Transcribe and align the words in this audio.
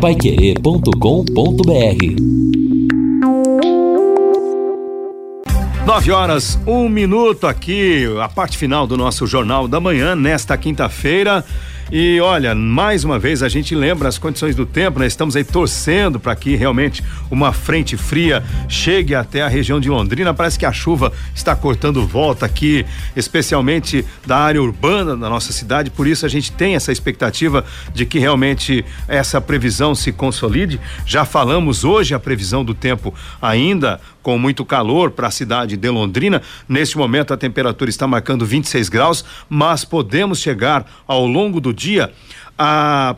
Paiquerê.com.br 0.00 0.88
Nove 5.84 6.12
horas, 6.12 6.56
um 6.64 6.88
minuto 6.88 7.48
aqui, 7.48 8.04
a 8.22 8.28
parte 8.28 8.56
final 8.56 8.86
do 8.86 8.96
nosso 8.96 9.26
Jornal 9.26 9.66
da 9.66 9.80
Manhã, 9.80 10.14
nesta 10.14 10.56
quinta-feira. 10.56 11.44
E 11.90 12.20
olha, 12.20 12.54
mais 12.54 13.02
uma 13.02 13.18
vez 13.18 13.42
a 13.42 13.48
gente 13.48 13.74
lembra 13.74 14.10
as 14.10 14.18
condições 14.18 14.54
do 14.54 14.66
tempo, 14.66 14.98
né? 14.98 15.06
Estamos 15.06 15.34
aí 15.34 15.42
torcendo 15.42 16.20
para 16.20 16.36
que 16.36 16.54
realmente 16.54 17.02
uma 17.30 17.50
frente 17.50 17.96
fria 17.96 18.44
chegue 18.68 19.14
até 19.14 19.40
a 19.40 19.48
região 19.48 19.80
de 19.80 19.88
Londrina. 19.88 20.34
Parece 20.34 20.58
que 20.58 20.66
a 20.66 20.72
chuva 20.72 21.10
está 21.34 21.56
cortando 21.56 22.06
volta 22.06 22.44
aqui, 22.44 22.84
especialmente 23.16 24.04
da 24.26 24.36
área 24.36 24.62
urbana 24.62 25.16
da 25.16 25.30
nossa 25.30 25.50
cidade. 25.50 25.90
Por 25.90 26.06
isso 26.06 26.26
a 26.26 26.28
gente 26.28 26.52
tem 26.52 26.74
essa 26.74 26.92
expectativa 26.92 27.64
de 27.94 28.04
que 28.04 28.18
realmente 28.18 28.84
essa 29.06 29.40
previsão 29.40 29.94
se 29.94 30.12
consolide. 30.12 30.78
Já 31.06 31.24
falamos 31.24 31.84
hoje 31.84 32.12
a 32.12 32.20
previsão 32.20 32.62
do 32.62 32.74
tempo 32.74 33.14
ainda 33.40 33.98
com 34.28 34.36
muito 34.36 34.62
calor 34.62 35.12
para 35.12 35.28
a 35.28 35.30
cidade 35.30 35.74
de 35.74 35.88
Londrina. 35.88 36.42
Neste 36.68 36.98
momento 36.98 37.32
a 37.32 37.36
temperatura 37.36 37.88
está 37.88 38.06
marcando 38.06 38.44
26 38.44 38.90
graus, 38.90 39.24
mas 39.48 39.86
podemos 39.86 40.38
chegar 40.38 40.84
ao 41.06 41.26
longo 41.26 41.62
do 41.62 41.72
dia 41.78 42.12
a 42.58 43.16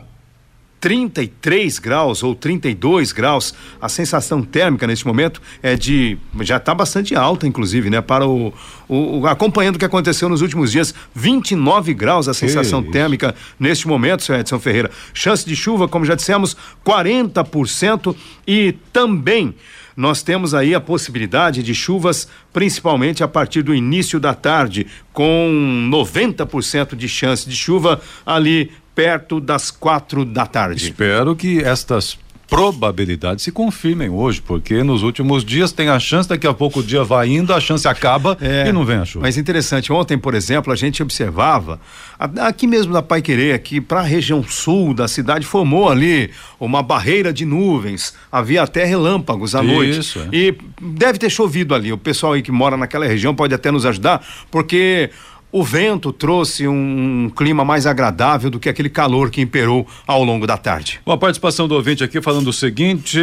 33 0.81 1.77
graus 1.77 2.23
ou 2.23 2.33
32 2.33 3.11
graus. 3.11 3.53
A 3.79 3.87
sensação 3.87 4.41
térmica 4.41 4.87
neste 4.87 5.05
momento 5.05 5.39
é 5.61 5.75
de 5.75 6.17
já 6.41 6.57
está 6.57 6.73
bastante 6.73 7.15
alta, 7.15 7.45
inclusive, 7.45 7.89
né? 7.89 8.01
Para 8.01 8.27
o, 8.27 8.51
o, 8.89 9.27
acompanhando 9.27 9.75
o 9.75 9.79
que 9.79 9.85
aconteceu 9.85 10.27
nos 10.27 10.41
últimos 10.41 10.71
dias, 10.71 10.93
29 11.13 11.93
graus 11.93 12.27
a 12.27 12.33
sensação 12.33 12.81
térmica 12.81 13.35
neste 13.59 13.87
momento, 13.87 14.23
senhor 14.23 14.39
Edson 14.39 14.59
Ferreira. 14.59 14.89
Chance 15.13 15.45
de 15.45 15.55
chuva, 15.55 15.87
como 15.87 16.03
já 16.03 16.15
dissemos, 16.15 16.57
40% 16.83 18.15
e 18.47 18.73
também 18.91 19.53
nós 19.95 20.21
temos 20.21 20.53
aí 20.53 20.73
a 20.73 20.81
possibilidade 20.81 21.63
de 21.63 21.73
chuvas, 21.75 22.27
principalmente 22.53 23.23
a 23.23 23.27
partir 23.27 23.61
do 23.61 23.73
início 23.73 24.19
da 24.19 24.33
tarde, 24.33 24.87
com 25.13 25.89
90% 25.91 26.95
de 26.95 27.07
chance 27.07 27.47
de 27.47 27.55
chuva 27.55 28.01
ali 28.25 28.71
perto 28.95 29.39
das 29.39 29.71
quatro 29.71 30.25
da 30.25 30.45
tarde. 30.45 30.85
Espero 30.85 31.35
que 31.35 31.59
estas 31.59 32.17
probabilidades 32.51 33.45
se 33.45 33.51
confirmem 33.51 34.09
hoje, 34.09 34.41
porque 34.41 34.83
nos 34.83 35.03
últimos 35.03 35.45
dias 35.45 35.71
tem 35.71 35.87
a 35.87 35.97
chance, 35.97 36.27
daqui 36.27 36.45
a 36.45 36.53
pouco 36.53 36.81
o 36.81 36.83
dia 36.83 37.01
vai 37.01 37.29
indo, 37.29 37.53
a 37.53 37.61
chance 37.61 37.87
acaba 37.87 38.37
é, 38.41 38.67
e 38.67 38.73
não 38.73 38.83
vem 38.83 38.97
a 38.97 39.05
chuva. 39.05 39.25
Mas 39.25 39.37
interessante, 39.37 39.93
ontem, 39.93 40.17
por 40.17 40.35
exemplo, 40.35 40.73
a 40.73 40.75
gente 40.75 41.01
observava, 41.01 41.79
aqui 42.19 42.67
mesmo 42.67 42.91
da 42.91 43.01
Pai 43.01 43.21
Querer, 43.21 43.53
aqui 43.53 43.79
para 43.79 44.01
a 44.01 44.03
região 44.03 44.43
sul 44.43 44.93
da 44.93 45.07
cidade, 45.07 45.45
formou 45.45 45.87
ali 45.87 46.29
uma 46.59 46.83
barreira 46.83 47.31
de 47.31 47.45
nuvens, 47.45 48.13
havia 48.29 48.63
até 48.63 48.83
relâmpagos 48.83 49.55
à 49.55 49.63
Isso, 49.63 50.19
noite. 50.19 50.19
É. 50.19 50.37
E 50.37 50.57
deve 50.81 51.17
ter 51.17 51.29
chovido 51.29 51.73
ali. 51.73 51.93
O 51.93 51.97
pessoal 51.97 52.33
aí 52.33 52.41
que 52.41 52.51
mora 52.51 52.75
naquela 52.75 53.05
região 53.07 53.33
pode 53.33 53.53
até 53.53 53.71
nos 53.71 53.85
ajudar, 53.85 54.27
porque 54.51 55.09
o 55.51 55.63
vento 55.63 56.11
trouxe 56.13 56.67
um 56.67 57.29
clima 57.35 57.65
mais 57.65 57.85
agradável 57.85 58.49
do 58.49 58.59
que 58.59 58.69
aquele 58.69 58.89
calor 58.89 59.29
que 59.29 59.41
imperou 59.41 59.85
ao 60.07 60.23
longo 60.23 60.47
da 60.47 60.57
tarde. 60.57 60.99
Bom, 61.05 61.11
a 61.11 61.17
participação 61.17 61.67
do 61.67 61.75
ouvinte 61.75 62.03
aqui 62.03 62.21
falando 62.21 62.47
o 62.47 62.53
seguinte: 62.53 63.19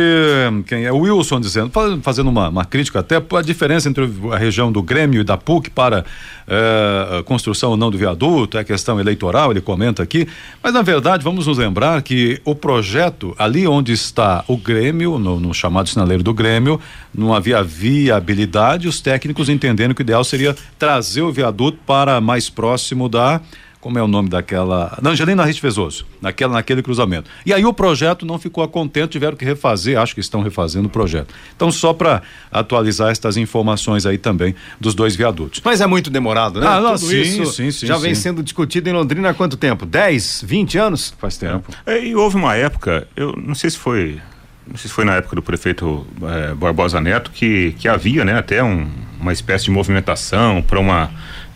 quem 0.66 0.84
é 0.84 0.92
Wilson 0.92 1.40
dizendo, 1.40 1.72
fazendo 2.02 2.28
uma, 2.28 2.48
uma 2.48 2.64
crítica 2.64 3.00
até 3.00 3.16
a 3.16 3.42
diferença 3.42 3.88
entre 3.88 4.10
a 4.32 4.36
região 4.36 4.70
do 4.70 4.82
Grêmio 4.82 5.20
e 5.20 5.24
da 5.24 5.36
PUC 5.36 5.70
para 5.70 6.04
eh, 6.46 7.22
construção 7.24 7.70
ou 7.70 7.76
não 7.76 7.90
do 7.90 7.98
viaduto, 7.98 8.58
é 8.58 8.64
questão 8.64 9.00
eleitoral, 9.00 9.50
ele 9.50 9.60
comenta 9.60 10.02
aqui. 10.02 10.26
Mas 10.62 10.72
na 10.72 10.82
verdade, 10.82 11.24
vamos 11.24 11.46
nos 11.46 11.58
lembrar 11.58 12.00
que 12.02 12.40
o 12.44 12.54
projeto, 12.54 13.34
ali 13.38 13.66
onde 13.66 13.92
está 13.92 14.44
o 14.48 14.56
Grêmio, 14.56 15.18
no, 15.18 15.40
no 15.40 15.54
chamado 15.54 15.88
sinaleiro 15.88 16.22
do 16.22 16.34
Grêmio, 16.34 16.80
não 17.14 17.34
havia 17.34 17.62
viabilidade, 17.62 18.88
os 18.88 19.00
técnicos 19.00 19.48
entendendo 19.48 19.94
que 19.94 20.00
o 20.00 20.04
ideal 20.04 20.24
seria 20.24 20.54
trazer 20.78 21.22
o 21.22 21.32
viaduto 21.32 21.78
para 21.86 22.17
mais 22.20 22.50
próximo 22.50 23.08
da 23.08 23.40
como 23.80 23.98
é 23.98 24.02
o 24.02 24.08
nome 24.08 24.28
daquela, 24.28 24.98
da 25.00 25.10
Angelina 25.10 25.44
Riste 25.44 25.62
Vezoso, 25.62 26.04
naquela, 26.20 26.54
naquele 26.54 26.82
cruzamento. 26.82 27.30
E 27.46 27.52
aí 27.52 27.64
o 27.64 27.72
projeto 27.72 28.26
não 28.26 28.38
ficou 28.38 28.64
a 28.64 28.68
contento, 28.68 29.10
tiveram 29.10 29.36
que 29.36 29.44
refazer, 29.44 29.98
acho 29.98 30.14
que 30.14 30.20
estão 30.20 30.42
refazendo 30.42 30.88
o 30.88 30.90
projeto. 30.90 31.32
Então, 31.54 31.70
só 31.70 31.92
para 31.92 32.22
atualizar 32.50 33.10
estas 33.10 33.36
informações 33.36 34.04
aí 34.04 34.18
também 34.18 34.54
dos 34.80 34.94
dois 34.94 35.14
viadutos. 35.14 35.60
Mas 35.64 35.80
é 35.80 35.86
muito 35.86 36.10
demorado, 36.10 36.60
né? 36.60 36.66
Ah, 36.66 36.80
não, 36.80 36.98
sim, 36.98 37.20
isso 37.20 37.46
sim, 37.52 37.70
sim, 37.70 37.86
já 37.86 37.96
sim. 37.96 38.02
vem 38.02 38.14
sendo 38.14 38.42
discutido 38.42 38.88
em 38.88 38.92
Londrina 38.92 39.30
há 39.30 39.34
quanto 39.34 39.56
tempo? 39.56 39.86
10, 39.86 40.42
20 40.44 40.78
anos? 40.78 41.14
Faz 41.18 41.36
tempo. 41.36 41.72
É, 41.86 42.04
e 42.04 42.16
houve 42.16 42.36
uma 42.36 42.56
época, 42.56 43.06
eu 43.16 43.32
não 43.36 43.54
sei 43.54 43.70
se 43.70 43.78
foi 43.78 44.20
não 44.66 44.76
sei 44.76 44.88
se 44.88 44.94
foi 44.94 45.04
na 45.06 45.14
época 45.14 45.34
do 45.34 45.42
prefeito 45.42 46.06
é, 46.22 46.54
Barbosa 46.54 47.00
Neto, 47.00 47.30
que, 47.30 47.74
que 47.78 47.88
havia 47.88 48.22
né, 48.22 48.34
até 48.34 48.62
um, 48.62 48.86
uma 49.18 49.32
espécie 49.32 49.64
de 49.64 49.70
movimentação 49.70 50.60
para 50.60 50.78
uma 50.78 51.10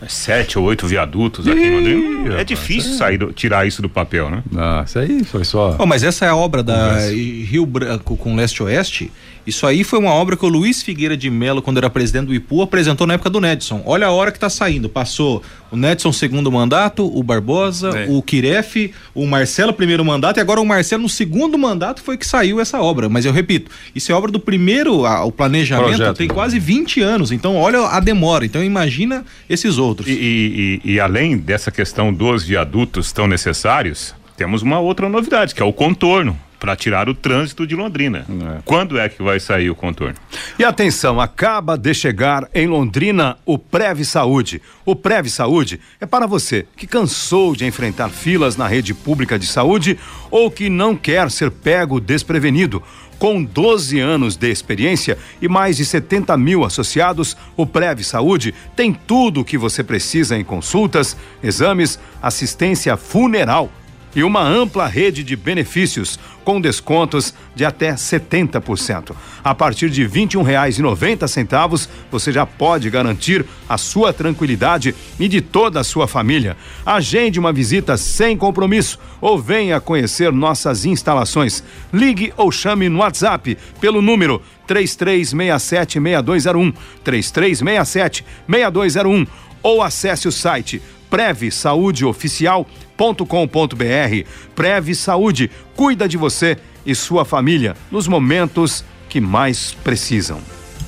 sete 0.07 0.57
ou 0.57 0.65
oito 0.65 0.87
viadutos 0.87 1.47
aqui 1.47 1.59
em 1.59 1.75
Londrina. 1.75 2.39
É 2.39 2.43
difícil 2.43 2.93
sair 2.93 3.17
do, 3.17 3.31
tirar 3.31 3.67
isso 3.67 3.81
do 3.81 3.89
papel, 3.89 4.29
né? 4.29 4.43
Ah, 4.55 4.83
isso 4.85 4.99
aí 4.99 5.23
foi 5.23 5.43
só. 5.43 5.75
Oh, 5.79 5.85
mas 5.85 6.03
essa 6.03 6.25
é 6.25 6.29
a 6.29 6.35
obra 6.35 6.63
da 6.63 6.97
Rio 7.09 7.65
Branco 7.65 8.15
com 8.17 8.35
leste-oeste. 8.35 9.11
Isso 9.45 9.67
aí 9.67 9.83
foi 9.83 9.99
uma 9.99 10.11
obra 10.11 10.37
que 10.37 10.45
o 10.45 10.47
Luiz 10.47 10.81
Figueira 10.81 11.17
de 11.17 11.29
Melo, 11.29 11.61
quando 11.61 11.77
era 11.77 11.89
presidente 11.89 12.27
do 12.27 12.33
IPU, 12.33 12.61
apresentou 12.61 13.05
na 13.05 13.15
época 13.15 13.29
do 13.29 13.41
Nedson. 13.41 13.81
Olha 13.85 14.07
a 14.07 14.11
hora 14.11 14.31
que 14.31 14.37
está 14.37 14.49
saindo. 14.49 14.87
Passou 14.87 15.43
o 15.69 15.75
Nedson 15.75 16.13
segundo 16.13 16.51
mandato, 16.51 17.05
o 17.05 17.21
Barbosa, 17.21 17.89
é. 17.89 18.05
o 18.09 18.21
Kiref, 18.21 18.93
o 19.13 19.25
Marcelo 19.25 19.73
primeiro 19.73 20.05
mandato 20.05 20.37
e 20.37 20.41
agora 20.41 20.61
o 20.61 20.65
Marcelo 20.65 21.03
no 21.03 21.09
segundo 21.09 21.57
mandato 21.57 22.01
foi 22.01 22.17
que 22.17 22.25
saiu 22.25 22.61
essa 22.61 22.79
obra. 22.81 23.09
Mas 23.09 23.25
eu 23.25 23.33
repito, 23.33 23.69
isso 23.93 24.11
é 24.11 24.15
obra 24.15 24.31
do 24.31 24.39
primeiro, 24.39 25.05
a, 25.05 25.25
o 25.25 25.31
planejamento 25.31 25.97
Projeto. 25.97 26.17
tem 26.17 26.27
quase 26.27 26.57
20 26.57 27.01
anos. 27.01 27.31
Então 27.31 27.57
olha 27.57 27.79
a 27.87 27.99
demora. 27.99 28.45
Então 28.45 28.63
imagina 28.63 29.25
esses 29.49 29.77
outros. 29.77 30.07
E, 30.07 30.13
e, 30.13 30.81
e, 30.85 30.93
e 30.93 30.99
além 30.99 31.37
dessa 31.37 31.69
questão 31.69 32.13
dos 32.13 32.43
viadutos 32.43 33.11
tão 33.11 33.27
necessários, 33.27 34.15
temos 34.37 34.61
uma 34.61 34.79
outra 34.79 35.09
novidade, 35.09 35.53
que 35.53 35.61
é 35.61 35.65
o 35.65 35.73
contorno 35.73 36.37
para 36.63 36.77
tirar 36.77 37.09
o 37.09 37.13
trânsito 37.13 37.67
de 37.67 37.75
Londrina. 37.75 38.25
É. 38.29 38.61
Quando 38.63 38.97
é 38.97 39.09
que 39.09 39.21
vai 39.21 39.37
sair 39.37 39.69
o 39.69 39.75
contorno? 39.75 40.15
E 40.57 40.63
atenção, 40.63 41.19
acaba 41.19 41.77
de 41.77 41.93
chegar 41.93 42.47
em 42.53 42.67
Londrina 42.67 43.35
o 43.45 43.59
Preve 43.59 44.05
Saúde. 44.05 44.61
O 44.85 44.95
Preve 44.95 45.29
Saúde 45.29 45.77
é 45.99 46.05
para 46.05 46.25
você 46.25 46.65
que 46.77 46.87
cansou 46.87 47.53
de 47.53 47.65
enfrentar 47.65 48.07
filas 48.07 48.55
na 48.55 48.65
rede 48.65 48.93
pública 48.93 49.37
de 49.37 49.45
saúde 49.45 49.99
ou 50.31 50.49
que 50.49 50.69
não 50.69 50.95
quer 50.95 51.29
ser 51.29 51.51
pego 51.51 51.99
desprevenido. 51.99 52.81
Com 53.19 53.43
12 53.43 53.99
anos 53.99 54.37
de 54.37 54.49
experiência 54.49 55.17
e 55.41 55.49
mais 55.49 55.75
de 55.75 55.83
70 55.83 56.37
mil 56.37 56.63
associados, 56.63 57.35
o 57.57 57.65
Preve 57.65 58.05
Saúde 58.05 58.55
tem 58.73 58.93
tudo 58.93 59.41
o 59.41 59.45
que 59.45 59.57
você 59.57 59.83
precisa 59.83 60.37
em 60.37 60.45
consultas, 60.45 61.17
exames, 61.43 61.99
assistência 62.21 62.95
funeral 62.95 63.69
e 64.15 64.23
uma 64.23 64.41
ampla 64.41 64.87
rede 64.87 65.23
de 65.23 65.35
benefícios 65.35 66.17
com 66.43 66.59
descontos 66.59 67.31
de 67.55 67.63
até 67.65 67.93
70%. 67.93 69.15
A 69.43 69.55
partir 69.55 69.89
de 69.89 70.03
R$ 70.03 70.09
21,90 70.09 71.87
você 72.11 72.31
já 72.31 72.45
pode 72.45 72.87
garantir 72.89 73.45
a 73.67 73.77
sua 73.77 74.13
tranquilidade 74.13 74.95
e 75.19 75.27
de 75.27 75.41
toda 75.41 75.79
a 75.79 75.83
sua 75.83 76.07
família. 76.07 76.55
Agende 76.85 77.39
uma 77.39 77.53
visita 77.53 77.97
sem 77.97 78.37
compromisso 78.37 78.99
ou 79.21 79.39
venha 79.39 79.79
conhecer 79.79 80.31
nossas 80.31 80.85
instalações. 80.85 81.63
Ligue 81.91 82.31
ou 82.37 82.51
chame 82.51 82.87
no 82.89 82.99
WhatsApp 82.99 83.57
pelo 83.79 83.99
número 84.01 84.41
3367-6201, 84.67 86.73
3367-6201 87.05 89.27
ou 89.61 89.81
acesse 89.81 90.27
o 90.27 90.31
site 90.31 90.81
Preve 91.13 91.51
Saúde 91.51 92.05
Oficial 92.05 92.67
com.br 92.97 94.27
Preve 94.55 94.95
Saúde 94.95 95.51
cuida 95.75 96.09
de 96.09 96.17
você 96.17 96.57
e 96.83 96.95
sua 96.95 97.23
família 97.23 97.75
nos 97.91 98.07
momentos 98.07 98.83
que 99.07 99.21
mais 99.21 99.75
precisam. 99.83 100.39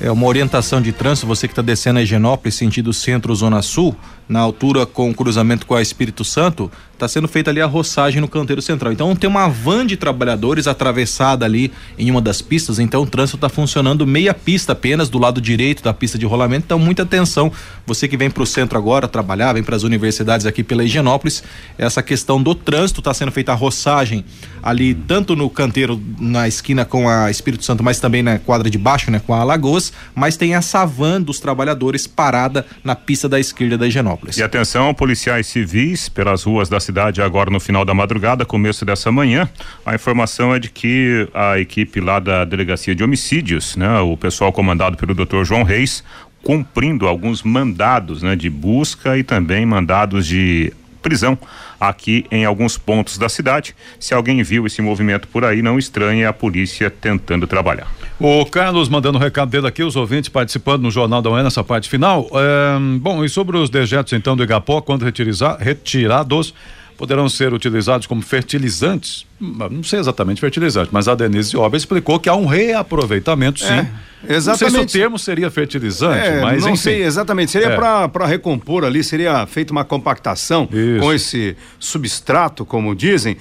É 0.01 0.09
uma 0.09 0.25
orientação 0.25 0.81
de 0.81 0.91
trânsito, 0.91 1.27
você 1.27 1.47
que 1.47 1.51
está 1.51 1.61
descendo 1.61 1.99
a 1.99 2.01
Higienópolis, 2.01 2.55
sentido 2.55 2.91
centro-zona 2.91 3.61
sul, 3.61 3.95
na 4.27 4.39
altura 4.39 4.85
com 4.85 5.09
o 5.09 5.13
cruzamento 5.13 5.65
com 5.65 5.75
a 5.75 5.81
Espírito 5.81 6.23
Santo, 6.23 6.71
está 6.95 7.07
sendo 7.07 7.27
feita 7.27 7.51
ali 7.51 7.61
a 7.61 7.65
roçagem 7.65 8.19
no 8.21 8.27
canteiro 8.27 8.61
central. 8.61 8.91
Então 8.91 9.15
tem 9.15 9.29
uma 9.29 9.47
van 9.47 9.85
de 9.85 9.97
trabalhadores 9.97 10.65
atravessada 10.65 11.45
ali 11.45 11.71
em 11.97 12.09
uma 12.09 12.21
das 12.21 12.41
pistas, 12.41 12.79
então 12.79 13.03
o 13.03 13.05
trânsito 13.05 13.37
está 13.37 13.49
funcionando 13.49 14.07
meia 14.07 14.33
pista 14.33 14.71
apenas 14.71 15.09
do 15.09 15.19
lado 15.19 15.39
direito 15.39 15.83
da 15.83 15.93
pista 15.93 16.17
de 16.17 16.25
rolamento. 16.25 16.65
Então 16.65 16.79
muita 16.79 17.03
atenção, 17.03 17.51
você 17.85 18.07
que 18.07 18.17
vem 18.17 18.29
para 18.29 18.43
o 18.43 18.45
centro 18.45 18.77
agora 18.77 19.07
trabalhar, 19.07 19.53
vem 19.53 19.63
para 19.63 19.75
as 19.75 19.83
universidades 19.83 20.45
aqui 20.45 20.63
pela 20.63 20.83
Higienópolis, 20.83 21.43
essa 21.77 22.01
questão 22.01 22.41
do 22.41 22.55
trânsito 22.55 23.01
está 23.01 23.13
sendo 23.13 23.31
feita 23.31 23.51
a 23.51 23.55
roçagem 23.55 24.23
ali 24.63 24.95
tanto 24.95 25.35
no 25.35 25.49
canteiro 25.49 26.01
na 26.19 26.47
esquina 26.47 26.85
com 26.85 27.07
a 27.07 27.29
Espírito 27.29 27.63
Santo, 27.63 27.83
mas 27.83 27.99
também 27.99 28.23
na 28.23 28.39
quadra 28.39 28.69
de 28.69 28.77
baixo, 28.77 29.11
né, 29.11 29.21
com 29.25 29.33
a 29.33 29.41
Alagoas, 29.41 29.93
mas 30.15 30.37
tem 30.37 30.55
essa 30.55 30.85
van 30.85 31.21
dos 31.21 31.39
trabalhadores 31.39 32.07
parada 32.07 32.65
na 32.83 32.95
pista 32.95 33.29
da 33.29 33.39
esquerda 33.39 33.77
da 33.77 33.87
Higienópolis. 33.87 34.14
E 34.37 34.43
atenção, 34.43 34.93
policiais 34.93 35.47
civis 35.47 36.09
pelas 36.09 36.43
ruas 36.43 36.69
da 36.69 36.79
cidade 36.79 37.21
agora 37.21 37.49
no 37.49 37.59
final 37.59 37.83
da 37.85 37.93
madrugada, 37.93 38.45
começo 38.45 38.85
dessa 38.85 39.11
manhã. 39.11 39.49
A 39.85 39.95
informação 39.95 40.53
é 40.53 40.59
de 40.59 40.69
que 40.69 41.27
a 41.33 41.59
equipe 41.59 41.99
lá 41.99 42.19
da 42.19 42.45
Delegacia 42.45 42.95
de 42.95 43.03
Homicídios, 43.03 43.75
né, 43.75 43.99
o 43.99 44.15
pessoal 44.17 44.51
comandado 44.51 44.97
pelo 44.97 45.13
Dr. 45.13 45.43
João 45.43 45.63
Reis, 45.63 46.03
cumprindo 46.43 47.07
alguns 47.07 47.41
mandados, 47.41 48.21
né, 48.21 48.35
de 48.35 48.49
busca 48.49 49.17
e 49.17 49.23
também 49.23 49.65
mandados 49.65 50.25
de 50.25 50.71
prisão 51.01 51.37
aqui 51.89 52.25
em 52.31 52.45
alguns 52.45 52.77
pontos 52.77 53.17
da 53.17 53.29
cidade. 53.29 53.75
Se 53.99 54.13
alguém 54.13 54.41
viu 54.43 54.65
esse 54.65 54.81
movimento 54.81 55.27
por 55.27 55.43
aí, 55.45 55.61
não 55.61 55.77
estranhe 55.77 56.25
a 56.25 56.33
polícia 56.33 56.89
tentando 56.89 57.47
trabalhar. 57.47 57.87
O 58.19 58.45
Carlos 58.45 58.87
mandando 58.87 59.17
o 59.17 59.21
recado 59.21 59.49
dele 59.49 59.67
aqui, 59.67 59.83
os 59.83 59.95
ouvintes 59.95 60.29
participando 60.29 60.83
no 60.83 60.91
Jornal 60.91 61.21
da 61.21 61.29
Manhã 61.29 61.43
nessa 61.43 61.63
parte 61.63 61.89
final. 61.89 62.27
É, 62.33 62.79
bom, 62.99 63.25
e 63.25 63.29
sobre 63.29 63.57
os 63.57 63.69
dejetos 63.69 64.13
então 64.13 64.37
do 64.37 64.43
Igapó, 64.43 64.79
quando 64.81 65.03
retirados, 65.03 66.53
poderão 66.97 67.27
ser 67.27 67.53
utilizados 67.53 68.07
como 68.07 68.21
fertilizantes. 68.21 69.25
Não 69.39 69.83
sei 69.83 69.99
exatamente 69.99 70.39
fertilizante, 70.39 70.89
mas 70.91 71.07
a 71.07 71.15
Denise 71.15 71.55
Ober 71.57 71.77
explicou 71.77 72.19
que 72.19 72.29
há 72.29 72.35
um 72.35 72.45
reaproveitamento, 72.45 73.59
sim. 73.59 73.65
É, 73.67 73.87
exatamente. 74.33 74.47
Não 74.47 74.69
sei 74.69 74.69
se 74.69 74.97
o 74.97 75.01
termo 75.01 75.19
seria 75.19 75.51
fertilizante, 75.51 76.25
é, 76.25 76.41
mas 76.41 76.61
não 76.63 76.69
enfim. 76.69 76.81
sei 76.81 77.03
exatamente. 77.03 77.51
Seria 77.51 77.69
é. 77.69 78.07
para 78.07 78.25
recompor 78.25 78.85
ali, 78.85 79.03
seria 79.03 79.45
feita 79.45 79.71
uma 79.71 79.83
compactação 79.83 80.69
Isso. 80.71 81.01
com 81.01 81.13
esse 81.13 81.57
substrato, 81.77 82.65
como 82.65 82.95
dizem, 82.95 83.37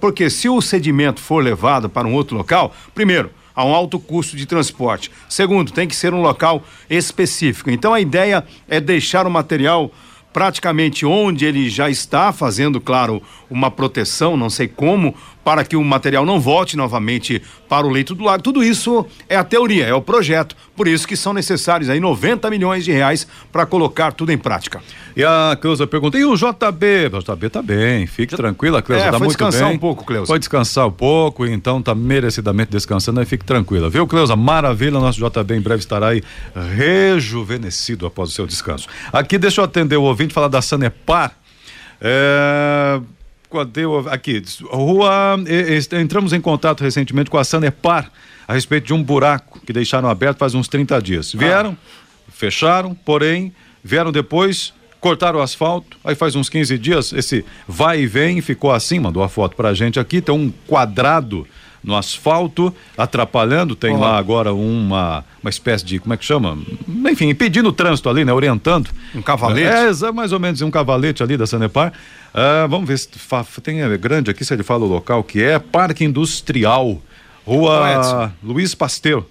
porque 0.00 0.30
se 0.30 0.48
o 0.48 0.60
sedimento 0.60 1.20
for 1.20 1.42
levado 1.42 1.88
para 1.88 2.08
um 2.08 2.14
outro 2.14 2.36
local, 2.36 2.74
primeiro 2.94 3.30
a 3.54 3.64
um 3.64 3.74
alto 3.74 3.98
custo 3.98 4.36
de 4.36 4.44
transporte. 4.44 5.10
Segundo, 5.30 5.72
tem 5.72 5.88
que 5.88 5.96
ser 5.96 6.12
um 6.12 6.20
local 6.20 6.62
específico. 6.90 7.70
Então 7.70 7.94
a 7.94 8.00
ideia 8.00 8.44
é 8.68 8.78
deixar 8.78 9.26
o 9.26 9.30
material 9.30 9.90
praticamente 10.36 11.06
onde 11.06 11.46
ele 11.46 11.70
já 11.70 11.88
está 11.88 12.30
fazendo, 12.30 12.78
claro, 12.78 13.22
uma 13.48 13.70
proteção, 13.70 14.36
não 14.36 14.50
sei 14.50 14.68
como, 14.68 15.14
para 15.46 15.64
que 15.64 15.76
o 15.76 15.84
material 15.84 16.26
não 16.26 16.40
volte 16.40 16.76
novamente 16.76 17.40
para 17.68 17.86
o 17.86 17.90
leito 17.90 18.16
do 18.16 18.24
lago. 18.24 18.42
Tudo 18.42 18.64
isso 18.64 19.06
é 19.28 19.36
a 19.36 19.44
teoria, 19.44 19.86
é 19.86 19.94
o 19.94 20.02
projeto. 20.02 20.56
Por 20.74 20.88
isso 20.88 21.06
que 21.06 21.16
são 21.16 21.32
necessários 21.32 21.88
aí 21.88 22.00
90 22.00 22.50
milhões 22.50 22.84
de 22.84 22.90
reais 22.90 23.28
para 23.52 23.64
colocar 23.64 24.10
tudo 24.10 24.32
em 24.32 24.38
prática. 24.38 24.82
E 25.14 25.22
a 25.22 25.56
Cleusa 25.60 25.86
pergunta: 25.86 26.18
e 26.18 26.24
o 26.24 26.34
JB? 26.34 27.12
O 27.12 27.20
JB 27.20 27.48
tá 27.48 27.62
bem, 27.62 28.08
fique 28.08 28.32
Já... 28.32 28.36
tranquila, 28.36 28.82
Cleusa, 28.82 29.04
é, 29.04 29.10
tá 29.12 29.20
muito 29.20 29.38
bem. 29.38 29.46
descansar 29.48 29.70
um 29.70 29.78
pouco, 29.78 30.04
Cleusa. 30.04 30.26
Pode 30.26 30.40
descansar 30.40 30.88
um 30.88 30.90
pouco, 30.90 31.46
então 31.46 31.80
tá 31.80 31.94
merecidamente 31.94 32.72
descansando, 32.72 33.20
aí 33.20 33.26
fique 33.26 33.44
tranquila, 33.44 33.88
viu, 33.88 34.04
Cleusa? 34.04 34.34
Maravilha, 34.34 34.98
nosso 34.98 35.20
JB 35.20 35.54
em 35.54 35.60
breve 35.60 35.78
estará 35.78 36.08
aí 36.08 36.24
rejuvenescido 36.74 38.04
após 38.04 38.30
o 38.30 38.32
seu 38.32 38.48
descanso. 38.48 38.88
Aqui 39.12 39.38
deixa 39.38 39.60
eu 39.60 39.64
atender 39.64 39.96
o 39.96 40.02
ouvinte 40.02 40.34
falar 40.34 40.48
da 40.48 40.60
Sanepar. 40.60 41.36
É, 42.00 43.00
aqui, 44.10 44.42
rua, 44.70 45.36
entramos 46.00 46.32
em 46.32 46.40
contato 46.40 46.82
recentemente 46.82 47.30
com 47.30 47.38
a 47.38 47.44
Sanepar 47.44 48.10
a 48.46 48.54
respeito 48.54 48.86
de 48.86 48.94
um 48.94 49.02
buraco 49.02 49.60
que 49.64 49.72
deixaram 49.72 50.08
aberto 50.08 50.38
faz 50.38 50.54
uns 50.54 50.68
30 50.68 51.00
dias. 51.02 51.32
Vieram, 51.32 51.76
ah. 51.76 52.30
fecharam, 52.32 52.94
porém, 52.94 53.52
vieram 53.82 54.12
depois, 54.12 54.72
cortaram 55.00 55.38
o 55.38 55.42
asfalto, 55.42 55.96
aí 56.04 56.14
faz 56.14 56.34
uns 56.34 56.48
15 56.48 56.78
dias, 56.78 57.12
esse 57.12 57.44
vai 57.66 58.00
e 58.00 58.06
vem 58.06 58.40
ficou 58.40 58.72
assim, 58.72 58.98
mandou 58.98 59.22
a 59.22 59.28
foto 59.28 59.56
pra 59.56 59.74
gente 59.74 59.98
aqui, 59.98 60.20
tem 60.20 60.34
um 60.34 60.52
quadrado 60.66 61.46
no 61.86 61.94
asfalto, 61.94 62.74
atrapalhando, 62.98 63.76
tem 63.76 63.94
oh. 63.94 64.00
lá 64.00 64.18
agora 64.18 64.52
uma, 64.52 65.24
uma 65.40 65.50
espécie 65.50 65.84
de, 65.84 66.00
como 66.00 66.12
é 66.12 66.16
que 66.16 66.24
chama? 66.24 66.58
Enfim, 67.08 67.28
impedindo 67.28 67.68
o 67.68 67.72
trânsito 67.72 68.08
ali, 68.08 68.24
né? 68.24 68.32
Orientando. 68.32 68.90
Um 69.14 69.22
cavalete? 69.22 69.68
É, 69.68 70.08
é 70.08 70.12
mais 70.12 70.32
ou 70.32 70.40
menos 70.40 70.60
um 70.62 70.70
cavalete 70.70 71.22
ali 71.22 71.36
da 71.36 71.46
Sanepar. 71.46 71.92
Uh, 72.36 72.68
vamos 72.68 72.86
ver 72.86 72.98
se 72.98 73.08
tem 73.62 73.80
é 73.80 73.96
grande 73.96 74.30
aqui, 74.30 74.44
se 74.44 74.52
ele 74.52 74.62
fala 74.62 74.84
o 74.84 74.88
local 74.88 75.24
que 75.24 75.42
é, 75.42 75.58
Parque 75.58 76.04
Industrial, 76.04 77.00
Rua 77.46 78.30
Luiz 78.42 78.74
Pasteur. 78.74 79.24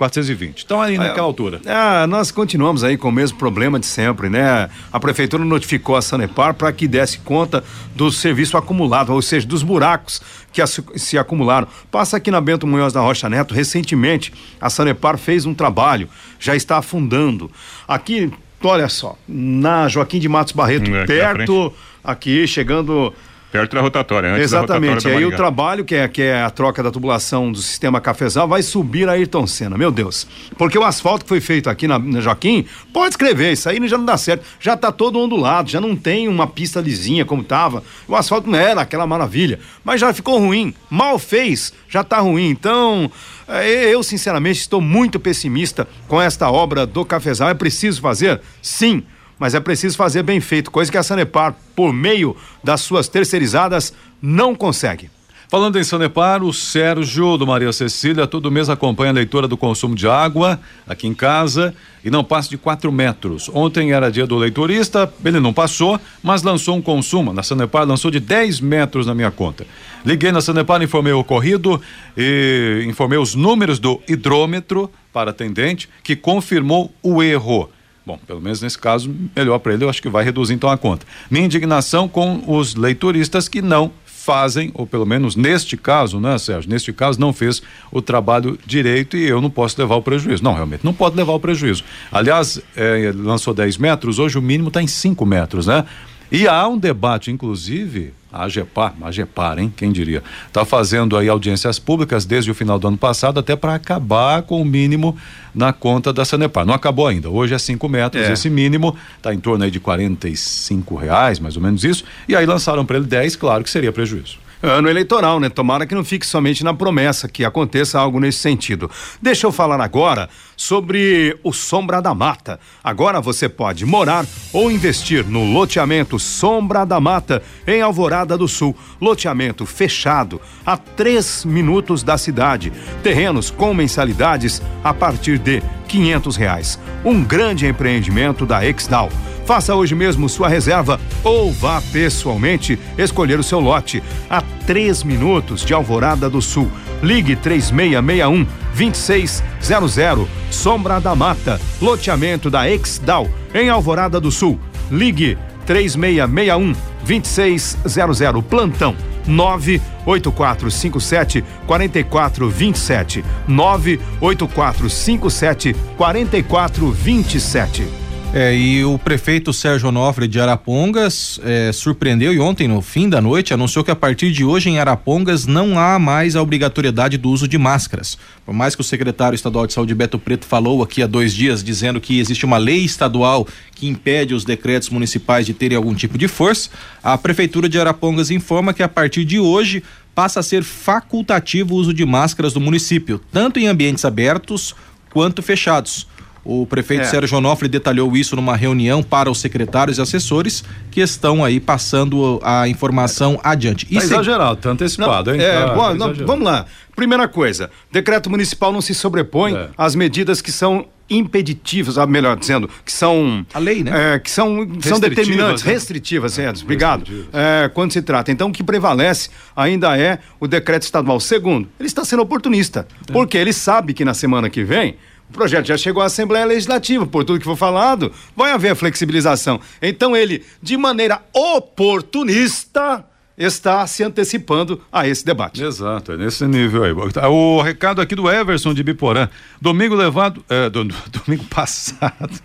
420. 0.00 0.64
Então, 0.64 0.80
aí 0.80 0.96
naquela 0.96 1.26
altura. 1.26 1.60
Ah, 1.66 2.06
nós 2.06 2.30
continuamos 2.30 2.82
aí 2.82 2.96
com 2.96 3.10
o 3.10 3.12
mesmo 3.12 3.36
problema 3.36 3.78
de 3.78 3.84
sempre, 3.84 4.30
né? 4.30 4.70
A 4.90 4.98
prefeitura 4.98 5.44
notificou 5.44 5.94
a 5.94 6.00
Sanepar 6.00 6.54
para 6.54 6.72
que 6.72 6.88
desse 6.88 7.18
conta 7.18 7.62
do 7.94 8.10
serviço 8.10 8.56
acumulado, 8.56 9.12
ou 9.12 9.20
seja, 9.20 9.46
dos 9.46 9.62
buracos 9.62 10.22
que 10.54 10.62
se 10.96 11.18
acumularam. 11.18 11.68
Passa 11.90 12.16
aqui 12.16 12.30
na 12.30 12.40
Bento 12.40 12.66
Munhoz 12.66 12.94
da 12.94 13.00
Rocha 13.02 13.28
Neto, 13.28 13.52
recentemente 13.52 14.32
a 14.58 14.70
Sanepar 14.70 15.18
fez 15.18 15.44
um 15.44 15.52
trabalho, 15.52 16.08
já 16.38 16.56
está 16.56 16.78
afundando. 16.78 17.50
Aqui, 17.86 18.32
olha 18.62 18.88
só, 18.88 19.18
na 19.28 19.86
Joaquim 19.86 20.18
de 20.18 20.30
Matos 20.30 20.54
Barreto, 20.54 20.90
é, 20.94 21.04
perto, 21.04 21.74
aqui, 22.04 22.46
chegando 22.46 23.12
Perto 23.50 23.74
da 23.74 23.80
rotatória, 23.80 24.30
antes 24.30 24.44
Exatamente. 24.44 24.86
Da 24.86 24.94
rotatória 24.94 25.18
aí 25.18 25.24
o 25.24 25.36
trabalho, 25.36 25.84
que 25.84 25.96
é, 25.96 26.06
que 26.06 26.22
é 26.22 26.40
a 26.40 26.50
troca 26.50 26.84
da 26.84 26.90
tubulação 26.90 27.50
do 27.50 27.58
sistema 27.58 28.00
cafezal, 28.00 28.46
vai 28.46 28.62
subir 28.62 29.08
a 29.08 29.12
Ayrton 29.12 29.44
Senna, 29.44 29.76
meu 29.76 29.90
Deus. 29.90 30.26
Porque 30.56 30.78
o 30.78 30.84
asfalto 30.84 31.24
que 31.24 31.28
foi 31.28 31.40
feito 31.40 31.68
aqui 31.68 31.88
na, 31.88 31.98
na 31.98 32.20
Joaquim, 32.20 32.64
pode 32.92 33.14
escrever, 33.14 33.52
isso 33.52 33.68
aí 33.68 33.88
já 33.88 33.98
não 33.98 34.04
dá 34.04 34.16
certo. 34.16 34.44
Já 34.60 34.76
tá 34.76 34.92
todo 34.92 35.18
ondulado, 35.18 35.68
já 35.68 35.80
não 35.80 35.96
tem 35.96 36.28
uma 36.28 36.46
pista 36.46 36.80
lisinha 36.80 37.24
como 37.24 37.42
tava. 37.42 37.82
O 38.06 38.14
asfalto 38.14 38.48
não 38.48 38.58
era 38.58 38.82
aquela 38.82 39.04
maravilha, 39.04 39.58
mas 39.82 40.00
já 40.00 40.14
ficou 40.14 40.38
ruim. 40.38 40.72
Mal 40.88 41.18
fez, 41.18 41.72
já 41.88 42.04
tá 42.04 42.20
ruim. 42.20 42.50
Então, 42.50 43.10
é, 43.48 43.92
eu 43.92 44.04
sinceramente 44.04 44.60
estou 44.60 44.80
muito 44.80 45.18
pessimista 45.18 45.88
com 46.06 46.22
esta 46.22 46.48
obra 46.48 46.86
do 46.86 47.04
cafezal. 47.04 47.48
É 47.48 47.54
preciso 47.54 48.00
fazer? 48.00 48.40
Sim 48.62 49.02
mas 49.40 49.54
é 49.54 49.60
preciso 49.60 49.96
fazer 49.96 50.22
bem 50.22 50.38
feito, 50.38 50.70
coisa 50.70 50.92
que 50.92 50.98
a 50.98 51.02
Sanepar, 51.02 51.56
por 51.74 51.94
meio 51.94 52.36
das 52.62 52.82
suas 52.82 53.08
terceirizadas, 53.08 53.94
não 54.20 54.54
consegue. 54.54 55.10
Falando 55.48 55.80
em 55.80 55.82
Sanepar, 55.82 56.44
o 56.44 56.52
Sérgio 56.52 57.36
do 57.36 57.44
Maria 57.44 57.72
Cecília 57.72 58.24
todo 58.24 58.52
mês 58.52 58.68
acompanha 58.68 59.10
a 59.10 59.14
leitura 59.14 59.48
do 59.48 59.56
consumo 59.56 59.96
de 59.96 60.06
água 60.06 60.60
aqui 60.86 61.08
em 61.08 61.14
casa 61.14 61.74
e 62.04 62.10
não 62.10 62.22
passa 62.22 62.50
de 62.50 62.56
4 62.56 62.92
metros. 62.92 63.50
Ontem 63.52 63.90
era 63.90 64.12
dia 64.12 64.28
do 64.28 64.36
leitorista, 64.36 65.12
ele 65.24 65.40
não 65.40 65.52
passou, 65.52 65.98
mas 66.22 66.44
lançou 66.44 66.76
um 66.76 66.82
consumo. 66.82 67.32
Na 67.32 67.42
Sanepar 67.42 67.84
lançou 67.84 68.12
de 68.12 68.20
10 68.20 68.60
metros 68.60 69.06
na 69.08 69.14
minha 69.14 69.32
conta. 69.32 69.66
Liguei 70.04 70.30
na 70.30 70.40
Sanepar, 70.40 70.80
informei 70.82 71.12
o 71.12 71.18
ocorrido 71.18 71.82
e 72.16 72.84
informei 72.86 73.18
os 73.18 73.34
números 73.34 73.80
do 73.80 74.00
hidrômetro 74.06 74.88
para 75.12 75.30
atendente, 75.30 75.88
que 76.04 76.14
confirmou 76.14 76.94
o 77.02 77.20
erro. 77.20 77.68
Bom, 78.04 78.18
pelo 78.26 78.40
menos 78.40 78.60
nesse 78.62 78.78
caso, 78.78 79.14
melhor 79.36 79.58
para 79.58 79.74
ele, 79.74 79.84
eu 79.84 79.90
acho 79.90 80.00
que 80.00 80.08
vai 80.08 80.24
reduzir 80.24 80.54
então 80.54 80.70
a 80.70 80.78
conta. 80.78 81.06
Minha 81.30 81.44
indignação 81.44 82.08
com 82.08 82.42
os 82.46 82.74
leitoristas 82.74 83.48
que 83.48 83.60
não 83.60 83.92
fazem, 84.04 84.70
ou 84.74 84.86
pelo 84.86 85.06
menos 85.06 85.34
neste 85.34 85.76
caso, 85.76 86.20
né, 86.20 86.36
Sérgio? 86.38 86.70
Neste 86.70 86.92
caso, 86.92 87.18
não 87.18 87.32
fez 87.32 87.62
o 87.90 88.02
trabalho 88.02 88.58
direito 88.66 89.16
e 89.16 89.26
eu 89.26 89.40
não 89.40 89.50
posso 89.50 89.80
levar 89.80 89.96
o 89.96 90.02
prejuízo. 90.02 90.44
Não, 90.44 90.54
realmente, 90.54 90.84
não 90.84 90.92
pode 90.92 91.16
levar 91.16 91.32
o 91.32 91.40
prejuízo. 91.40 91.82
Aliás, 92.12 92.60
é, 92.76 93.12
lançou 93.14 93.54
10 93.54 93.78
metros, 93.78 94.18
hoje 94.18 94.38
o 94.38 94.42
mínimo 94.42 94.68
está 94.68 94.82
em 94.82 94.86
5 94.86 95.24
metros, 95.24 95.66
né? 95.66 95.84
E 96.30 96.46
há 96.46 96.68
um 96.68 96.78
debate, 96.78 97.30
inclusive, 97.30 98.12
a 98.32 98.44
AGEPAR, 98.44 98.94
a 99.00 99.08
AGEPAR, 99.08 99.58
hein? 99.58 99.72
Quem 99.76 99.92
diria? 99.92 100.22
Está 100.46 100.64
fazendo 100.64 101.16
aí 101.16 101.28
audiências 101.28 101.78
públicas 101.78 102.24
desde 102.24 102.50
o 102.50 102.54
final 102.54 102.78
do 102.78 102.88
ano 102.88 102.98
passado 102.98 103.40
até 103.40 103.56
para 103.56 103.74
acabar 103.74 104.42
com 104.42 104.60
o 104.60 104.64
mínimo 104.64 105.16
na 105.54 105.72
conta 105.72 106.12
da 106.12 106.24
Sanepar. 106.24 106.64
Não 106.64 106.74
acabou 106.74 107.06
ainda. 107.06 107.28
Hoje 107.28 107.54
é 107.54 107.58
5 107.58 107.88
metros, 107.88 108.22
é. 108.22 108.32
esse 108.32 108.48
mínimo 108.48 108.96
está 109.16 109.34
em 109.34 109.40
torno 109.40 109.64
aí 109.64 109.70
de 109.70 109.80
45 109.80 110.94
reais, 110.96 111.38
mais 111.38 111.56
ou 111.56 111.62
menos 111.62 111.84
isso. 111.84 112.04
E 112.28 112.36
aí 112.36 112.46
lançaram 112.46 112.84
para 112.84 112.96
ele 112.96 113.06
10, 113.06 113.36
claro 113.36 113.64
que 113.64 113.70
seria 113.70 113.92
prejuízo 113.92 114.38
ano 114.62 114.88
eleitoral, 114.88 115.40
né? 115.40 115.48
Tomara 115.48 115.86
que 115.86 115.94
não 115.94 116.04
fique 116.04 116.26
somente 116.26 116.62
na 116.62 116.74
promessa, 116.74 117.28
que 117.28 117.44
aconteça 117.44 117.98
algo 117.98 118.20
nesse 118.20 118.38
sentido. 118.38 118.90
Deixa 119.20 119.46
eu 119.46 119.52
falar 119.52 119.80
agora 119.80 120.28
sobre 120.56 121.38
o 121.42 121.52
Sombra 121.52 122.02
da 122.02 122.14
Mata. 122.14 122.60
Agora 122.84 123.20
você 123.20 123.48
pode 123.48 123.86
morar 123.86 124.26
ou 124.52 124.70
investir 124.70 125.24
no 125.24 125.52
loteamento 125.52 126.18
Sombra 126.18 126.84
da 126.84 127.00
Mata, 127.00 127.42
em 127.66 127.80
Alvorada 127.80 128.36
do 128.36 128.46
Sul. 128.46 128.76
Loteamento 129.00 129.64
fechado, 129.64 130.40
a 130.64 130.76
três 130.76 131.44
minutos 131.44 132.02
da 132.02 132.18
cidade. 132.18 132.72
Terrenos 133.02 133.50
com 133.50 133.72
mensalidades 133.72 134.60
a 134.84 134.92
partir 134.92 135.38
de 135.38 135.62
quinhentos 135.88 136.36
reais. 136.36 136.78
Um 137.04 137.24
grande 137.24 137.66
empreendimento 137.66 138.44
da 138.44 138.64
Exdal. 138.64 139.08
Faça 139.44 139.74
hoje 139.74 139.94
mesmo 139.94 140.28
sua 140.28 140.48
reserva 140.48 141.00
ou 141.24 141.52
vá 141.52 141.82
pessoalmente 141.92 142.78
escolher 142.96 143.38
o 143.38 143.42
seu 143.42 143.60
lote. 143.60 144.02
A 144.28 144.40
três 144.66 145.02
minutos 145.02 145.64
de 145.64 145.74
Alvorada 145.74 146.30
do 146.30 146.40
Sul. 146.40 146.70
Ligue 147.02 147.34
3661 147.36 148.46
2600. 148.76 150.28
Sombra 150.50 151.00
da 151.00 151.14
Mata. 151.14 151.60
Loteamento 151.80 152.50
da 152.50 152.70
Exdal 152.70 153.28
em 153.52 153.68
Alvorada 153.68 154.20
do 154.20 154.30
Sul. 154.30 154.58
Ligue 154.90 155.36
3661 155.66 156.74
2600. 157.04 158.44
Plantão 158.44 158.94
98457 159.26 161.44
4427. 161.66 163.24
98457 163.48 165.74
4427. 165.96 167.88
É, 168.32 168.54
e 168.54 168.84
o 168.84 168.96
prefeito 168.96 169.52
Sérgio 169.52 169.88
Onofre 169.88 170.28
de 170.28 170.40
Arapongas 170.40 171.40
é, 171.42 171.72
surpreendeu 171.72 172.32
e 172.32 172.38
ontem, 172.38 172.68
no 172.68 172.80
fim 172.80 173.08
da 173.08 173.20
noite, 173.20 173.52
anunciou 173.52 173.84
que 173.84 173.90
a 173.90 173.96
partir 173.96 174.30
de 174.30 174.44
hoje 174.44 174.70
em 174.70 174.78
Arapongas 174.78 175.46
não 175.46 175.76
há 175.76 175.98
mais 175.98 176.36
a 176.36 176.42
obrigatoriedade 176.42 177.18
do 177.18 177.28
uso 177.28 177.48
de 177.48 177.58
máscaras. 177.58 178.16
Por 178.46 178.54
mais 178.54 178.76
que 178.76 178.82
o 178.82 178.84
secretário 178.84 179.34
estadual 179.34 179.66
de 179.66 179.72
saúde 179.72 179.96
Beto 179.96 180.16
Preto 180.16 180.46
falou 180.46 180.80
aqui 180.80 181.02
há 181.02 181.08
dois 181.08 181.34
dias 181.34 181.64
dizendo 181.64 182.00
que 182.00 182.20
existe 182.20 182.46
uma 182.46 182.56
lei 182.56 182.84
estadual 182.84 183.48
que 183.74 183.88
impede 183.88 184.32
os 184.32 184.44
decretos 184.44 184.90
municipais 184.90 185.44
de 185.44 185.52
terem 185.52 185.76
algum 185.76 185.92
tipo 185.92 186.16
de 186.16 186.28
força, 186.28 186.70
a 187.02 187.18
prefeitura 187.18 187.68
de 187.68 187.80
Arapongas 187.80 188.30
informa 188.30 188.72
que 188.72 188.82
a 188.84 188.88
partir 188.88 189.24
de 189.24 189.40
hoje 189.40 189.82
passa 190.14 190.38
a 190.38 190.42
ser 190.44 190.62
facultativo 190.62 191.74
o 191.74 191.78
uso 191.78 191.92
de 191.92 192.06
máscaras 192.06 192.52
do 192.52 192.60
município, 192.60 193.20
tanto 193.32 193.58
em 193.58 193.66
ambientes 193.66 194.04
abertos 194.04 194.72
quanto 195.12 195.42
fechados. 195.42 196.06
O 196.44 196.66
prefeito 196.66 197.02
é. 197.02 197.04
Sérgio 197.04 197.38
Onofre 197.38 197.68
detalhou 197.68 198.16
isso 198.16 198.34
numa 198.34 198.56
reunião 198.56 199.02
para 199.02 199.30
os 199.30 199.40
secretários 199.40 199.98
e 199.98 200.00
assessores 200.00 200.64
que 200.90 201.00
estão 201.00 201.44
aí 201.44 201.60
passando 201.60 202.40
a 202.42 202.66
informação 202.68 203.38
adiante. 203.42 203.86
Tá 203.86 203.96
exagerado, 203.96 204.56
tá 204.56 204.70
antecipado, 204.70 205.30
não, 205.30 205.36
hein? 205.36 205.44
É, 205.44 205.52
tá, 205.52 205.74
bom, 205.74 205.94
não, 205.94 206.14
vamos 206.14 206.44
lá. 206.44 206.66
Primeira 206.96 207.28
coisa, 207.28 207.70
decreto 207.90 208.28
municipal 208.28 208.72
não 208.72 208.80
se 208.80 208.94
sobrepõe 208.94 209.54
é. 209.54 209.68
às 209.76 209.94
medidas 209.94 210.40
que 210.40 210.50
são 210.50 210.86
impeditivas, 211.10 211.98
ah, 211.98 212.06
melhor 212.06 212.36
dizendo, 212.36 212.70
que 212.84 212.92
são 212.92 213.44
a 213.52 213.58
lei, 213.58 213.82
né? 213.82 214.14
É, 214.14 214.18
que 214.20 214.30
são, 214.30 214.68
são 214.80 215.00
determinantes, 215.00 215.64
né? 215.64 215.72
restritivas, 215.72 216.38
é, 216.38 216.48
obrigado. 216.62 217.26
É, 217.32 217.68
quando 217.74 217.92
se 217.92 218.00
trata. 218.00 218.30
Então, 218.30 218.48
o 218.48 218.52
que 218.52 218.62
prevalece 218.62 219.28
ainda 219.56 219.98
é 219.98 220.20
o 220.38 220.46
decreto 220.46 220.82
estadual. 220.82 221.18
Segundo, 221.18 221.68
ele 221.80 221.88
está 221.88 222.04
sendo 222.04 222.22
oportunista, 222.22 222.86
é. 223.08 223.12
porque 223.12 223.36
ele 223.36 223.52
sabe 223.52 223.92
que 223.92 224.04
na 224.04 224.14
semana 224.14 224.48
que 224.48 224.62
vem 224.62 224.96
o 225.30 225.32
projeto 225.32 225.66
já 225.66 225.76
chegou 225.76 226.02
à 226.02 226.06
Assembleia 226.06 226.44
Legislativa, 226.44 227.06
por 227.06 227.24
tudo 227.24 227.38
que 227.38 227.44
foi 227.44 227.54
falado, 227.54 228.12
vai 228.36 228.50
haver 228.50 228.70
a 228.70 228.74
flexibilização. 228.74 229.60
Então 229.80 230.16
ele, 230.16 230.44
de 230.60 230.76
maneira 230.76 231.22
oportunista, 231.32 233.04
está 233.38 233.86
se 233.86 234.02
antecipando 234.02 234.82
a 234.90 235.06
esse 235.06 235.24
debate. 235.24 235.62
Exato, 235.62 236.12
é 236.12 236.16
nesse 236.16 236.44
nível 236.46 236.82
aí. 236.82 236.92
O 237.28 237.62
recado 237.62 238.00
aqui 238.00 238.16
do 238.16 238.28
Everson 238.28 238.74
de 238.74 238.82
Biporã. 238.82 239.28
Domingo 239.60 239.94
levado. 239.94 240.44
É, 240.48 240.68
do, 240.68 240.84
domingo 241.24 241.44
passado. 241.44 242.40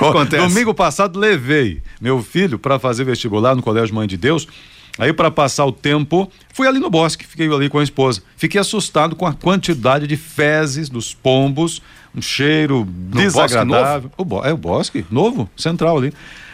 Acontece. 0.00 0.48
Domingo 0.48 0.72
passado 0.72 1.18
levei 1.18 1.82
meu 2.00 2.22
filho 2.22 2.58
para 2.58 2.78
fazer 2.78 3.04
vestibular 3.04 3.54
no 3.54 3.62
Colégio 3.62 3.94
Mãe 3.94 4.08
de 4.08 4.16
Deus. 4.16 4.48
Aí, 4.98 5.12
para 5.12 5.30
passar 5.30 5.64
o 5.64 5.72
tempo, 5.72 6.30
fui 6.52 6.66
ali 6.68 6.78
no 6.78 6.90
bosque, 6.90 7.26
fiquei 7.26 7.52
ali 7.52 7.68
com 7.68 7.78
a 7.78 7.82
esposa. 7.82 8.22
Fiquei 8.36 8.60
assustado 8.60 9.16
com 9.16 9.26
a 9.26 9.32
quantidade 9.32 10.06
de 10.06 10.16
fezes 10.16 10.88
dos 10.88 11.14
pombos 11.14 11.80
um 12.14 12.20
cheiro 12.20 12.86
no 13.10 13.20
desagradável. 13.20 14.10
O 14.16 14.24
bo 14.24 14.44
é 14.44 14.52
o 14.52 14.56
bosque 14.56 15.04
novo, 15.10 15.48
central 15.56 15.96
ali. 15.98 16.12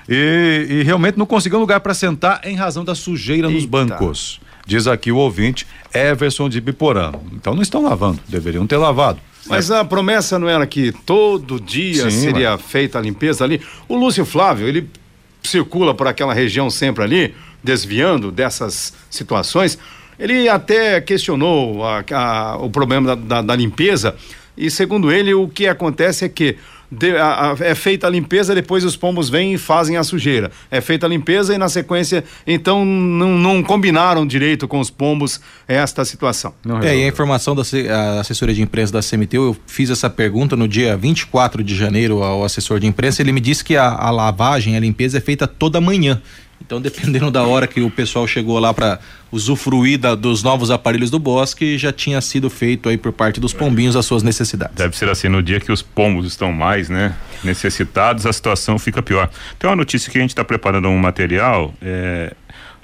E, 0.08 0.66
e 0.70 0.82
realmente 0.82 1.18
não 1.18 1.26
conseguiu 1.26 1.58
lugar 1.58 1.80
para 1.80 1.92
sentar 1.92 2.40
em 2.44 2.54
razão 2.54 2.84
da 2.84 2.94
sujeira 2.94 3.48
Eita. 3.48 3.56
nos 3.56 3.64
bancos. 3.66 4.40
Diz 4.66 4.86
aqui 4.86 5.10
o 5.10 5.16
ouvinte 5.16 5.66
Everson 5.92 6.48
de 6.48 6.60
Biporã. 6.60 7.12
Então 7.32 7.54
não 7.54 7.62
estão 7.62 7.82
lavando, 7.82 8.20
deveriam 8.28 8.66
ter 8.66 8.76
lavado. 8.76 9.18
Mas 9.46 9.70
a 9.70 9.84
promessa 9.84 10.38
não 10.38 10.48
era 10.48 10.66
que 10.66 10.92
todo 10.92 11.58
dia 11.58 12.10
Sim, 12.10 12.20
seria 12.20 12.52
mas... 12.52 12.62
feita 12.62 12.98
a 12.98 13.02
limpeza 13.02 13.44
ali. 13.44 13.60
O 13.88 13.96
Lúcio 13.96 14.24
Flávio, 14.24 14.68
ele 14.68 14.88
circula 15.42 15.94
por 15.94 16.06
aquela 16.06 16.34
região 16.34 16.68
sempre 16.68 17.02
ali, 17.02 17.34
desviando 17.62 18.30
dessas 18.30 18.92
situações. 19.10 19.78
Ele 20.18 20.48
até 20.48 21.00
questionou 21.00 21.84
a, 21.84 22.04
a, 22.12 22.56
o 22.56 22.70
problema 22.70 23.14
da, 23.14 23.14
da, 23.14 23.42
da 23.42 23.56
limpeza 23.56 24.16
e 24.58 24.70
segundo 24.70 25.12
ele, 25.12 25.32
o 25.32 25.46
que 25.46 25.68
acontece 25.68 26.24
é 26.24 26.28
que 26.28 26.56
de, 26.90 27.16
a, 27.16 27.52
a, 27.52 27.56
é 27.60 27.74
feita 27.74 28.06
a 28.06 28.10
limpeza, 28.10 28.54
depois 28.54 28.82
os 28.82 28.96
pombos 28.96 29.28
vêm 29.28 29.54
e 29.54 29.58
fazem 29.58 29.96
a 29.96 30.02
sujeira. 30.02 30.50
É 30.70 30.80
feita 30.80 31.06
a 31.06 31.08
limpeza 31.08 31.54
e 31.54 31.58
na 31.58 31.68
sequência, 31.68 32.24
então 32.46 32.84
não, 32.84 33.38
não 33.38 33.62
combinaram 33.62 34.26
direito 34.26 34.66
com 34.66 34.80
os 34.80 34.90
pombos 34.90 35.40
esta 35.68 36.04
situação. 36.04 36.52
Não 36.64 36.80
é, 36.80 36.96
e 36.96 37.04
a 37.04 37.06
informação 37.06 37.54
da 37.54 37.62
a 37.62 38.20
assessoria 38.20 38.54
de 38.54 38.62
imprensa 38.62 38.92
da 38.92 39.00
CMT, 39.00 39.36
eu 39.36 39.56
fiz 39.66 39.90
essa 39.90 40.10
pergunta 40.10 40.56
no 40.56 40.66
dia 40.66 40.96
24 40.96 41.62
de 41.62 41.76
janeiro 41.76 42.22
ao 42.22 42.42
assessor 42.42 42.80
de 42.80 42.86
imprensa, 42.86 43.22
ele 43.22 43.32
me 43.32 43.40
disse 43.40 43.62
que 43.62 43.76
a, 43.76 43.86
a 43.86 44.10
lavagem, 44.10 44.76
a 44.76 44.80
limpeza 44.80 45.18
é 45.18 45.20
feita 45.20 45.46
toda 45.46 45.80
manhã. 45.80 46.20
Então, 46.60 46.80
dependendo 46.82 47.30
da 47.30 47.44
hora 47.44 47.66
que 47.66 47.80
o 47.80 47.90
pessoal 47.90 48.26
chegou 48.26 48.58
lá 48.58 48.72
para 48.72 48.98
usufruir 49.30 49.98
da, 49.98 50.14
dos 50.14 50.42
novos 50.42 50.70
aparelhos 50.70 51.10
do 51.10 51.18
bosque, 51.18 51.76
já 51.76 51.92
tinha 51.92 52.20
sido 52.20 52.48
feito 52.48 52.88
aí 52.88 52.96
por 52.96 53.12
parte 53.12 53.40
dos 53.40 53.52
pombinhos 53.52 53.96
as 53.96 54.06
suas 54.06 54.22
necessidades. 54.22 54.74
Deve 54.74 54.96
ser 54.96 55.08
assim, 55.08 55.28
no 55.28 55.42
dia 55.42 55.60
que 55.60 55.70
os 55.70 55.82
pombos 55.82 56.26
estão 56.26 56.52
mais, 56.52 56.88
né, 56.88 57.14
necessitados, 57.44 58.26
a 58.26 58.32
situação 58.32 58.78
fica 58.78 59.02
pior. 59.02 59.30
Tem 59.58 59.68
uma 59.68 59.76
notícia 59.76 60.10
que 60.10 60.18
a 60.18 60.20
gente 60.20 60.30
está 60.30 60.44
preparando 60.44 60.88
um 60.88 60.98
material, 60.98 61.74
é, 61.82 62.34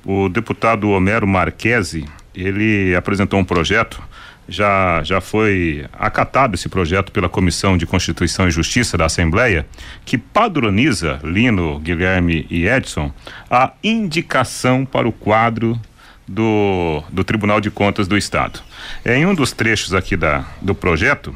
o 0.05 0.29
deputado 0.29 0.91
Homero 0.91 1.27
Marquesi, 1.27 2.05
ele 2.35 2.95
apresentou 2.95 3.39
um 3.39 3.45
projeto 3.45 4.03
já, 4.49 5.03
já 5.03 5.21
foi 5.21 5.87
acatado 5.93 6.55
esse 6.55 6.69
projeto 6.69 7.11
pela 7.11 7.29
Comissão 7.29 7.77
de 7.77 7.87
Constituição 7.87 8.47
e 8.47 8.51
Justiça 8.51 8.97
da 8.97 9.07
Assembleia, 9.07 9.67
que 10.05 10.19
padroniza, 10.19 11.19
Lino, 11.23 11.79
Guilherme 11.79 12.47
e 12.51 12.67
Edson, 12.67 13.13
a 13.51 13.73
indicação 13.83 14.85
para 14.85 15.09
o 15.09 15.13
quadro 15.13 15.81
do, 16.27 17.03
do 17.11 17.25
Tribunal 17.25 17.61
de 17.61 17.71
Contas 17.71 18.07
do 18.07 18.17
Estado. 18.17 18.61
Em 19.05 19.27
um 19.27 19.35
dos 19.35 19.53
trechos 19.53 19.95
aqui 19.95 20.17
da, 20.17 20.45
do 20.61 20.75
projeto, 20.75 21.35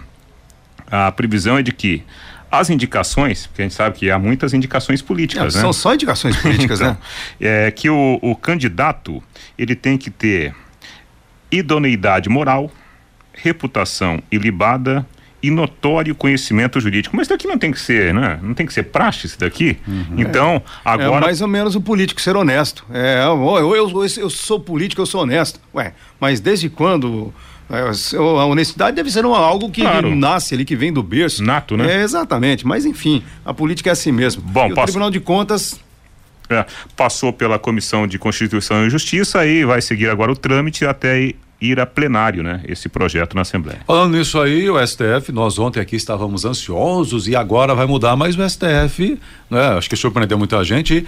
a 0.90 1.10
previsão 1.12 1.58
é 1.58 1.62
de 1.62 1.72
que 1.72 2.02
as 2.50 2.70
indicações, 2.70 3.46
porque 3.46 3.62
a 3.62 3.64
gente 3.66 3.74
sabe 3.74 3.98
que 3.98 4.10
há 4.10 4.18
muitas 4.18 4.54
indicações 4.54 5.02
políticas, 5.02 5.54
Não, 5.54 5.60
né? 5.60 5.64
São 5.64 5.72
só 5.72 5.94
indicações 5.94 6.36
políticas, 6.36 6.80
então, 6.80 6.92
né? 6.92 6.98
É 7.66 7.70
que 7.70 7.90
o, 7.90 8.18
o 8.22 8.34
candidato 8.34 9.22
ele 9.58 9.74
tem 9.74 9.98
que 9.98 10.10
ter 10.10 10.54
idoneidade 11.50 12.28
moral, 12.28 12.70
reputação 13.42 14.22
ilibada 14.30 15.06
e 15.42 15.50
notório 15.50 16.14
conhecimento 16.14 16.80
jurídico. 16.80 17.16
Mas 17.16 17.28
daqui 17.28 17.46
não 17.46 17.56
tem 17.56 17.70
que 17.70 17.80
ser, 17.80 18.12
né? 18.12 18.38
Não 18.42 18.54
tem 18.54 18.66
que 18.66 18.72
ser 18.72 18.84
praxe 18.84 19.26
isso 19.26 19.38
daqui. 19.38 19.76
Uhum. 19.86 20.16
Então, 20.18 20.56
é. 20.56 20.60
agora. 20.84 21.16
É 21.18 21.20
mais 21.20 21.40
ou 21.40 21.48
menos 21.48 21.74
o 21.74 21.80
político 21.80 22.20
ser 22.20 22.36
honesto. 22.36 22.84
É, 22.92 23.24
eu, 23.24 23.74
eu, 23.76 23.76
eu, 23.76 24.06
eu 24.16 24.30
sou 24.30 24.58
político, 24.58 25.00
eu 25.00 25.06
sou 25.06 25.22
honesto. 25.22 25.60
Ué, 25.74 25.92
mas 26.20 26.40
desde 26.40 26.68
quando. 26.68 27.32
É, 27.70 27.80
a 28.16 28.46
honestidade 28.46 28.96
deve 28.96 29.10
ser 29.10 29.24
algo 29.26 29.70
que 29.70 29.82
claro. 29.82 30.14
nasce 30.16 30.54
ali, 30.54 30.64
que 30.64 30.74
vem 30.74 30.90
do 30.90 31.02
berço. 31.02 31.44
Nato, 31.44 31.76
né? 31.76 31.98
É, 31.98 32.02
exatamente. 32.02 32.66
Mas 32.66 32.86
enfim, 32.86 33.22
a 33.44 33.52
política 33.52 33.90
é 33.90 33.92
assim 33.92 34.10
mesmo. 34.10 34.42
Bom, 34.42 34.68
e 34.68 34.72
o 34.72 34.74
Tribunal 34.74 35.10
de 35.10 35.20
Contas 35.20 35.78
é, 36.48 36.64
passou 36.96 37.30
pela 37.30 37.58
Comissão 37.58 38.06
de 38.06 38.18
Constituição 38.18 38.86
e 38.86 38.90
Justiça 38.90 39.44
e 39.44 39.64
vai 39.64 39.82
seguir 39.82 40.08
agora 40.08 40.32
o 40.32 40.36
trâmite 40.36 40.86
até 40.86 41.34
ir 41.60 41.80
a 41.80 41.86
plenário, 41.86 42.42
né, 42.42 42.62
esse 42.66 42.88
projeto 42.88 43.34
na 43.34 43.42
Assembleia. 43.42 43.80
Falando 43.86 44.16
nisso 44.16 44.40
aí, 44.40 44.70
o 44.70 44.86
STF, 44.86 45.32
nós 45.32 45.58
ontem 45.58 45.80
aqui 45.80 45.96
estávamos 45.96 46.44
ansiosos 46.44 47.26
e 47.26 47.34
agora 47.34 47.74
vai 47.74 47.86
mudar, 47.86 48.14
mas 48.16 48.36
o 48.38 48.48
STF, 48.48 49.18
né, 49.50 49.68
acho 49.76 49.90
que 49.90 49.96
surpreendeu 49.96 50.38
muita 50.38 50.62
gente, 50.62 51.04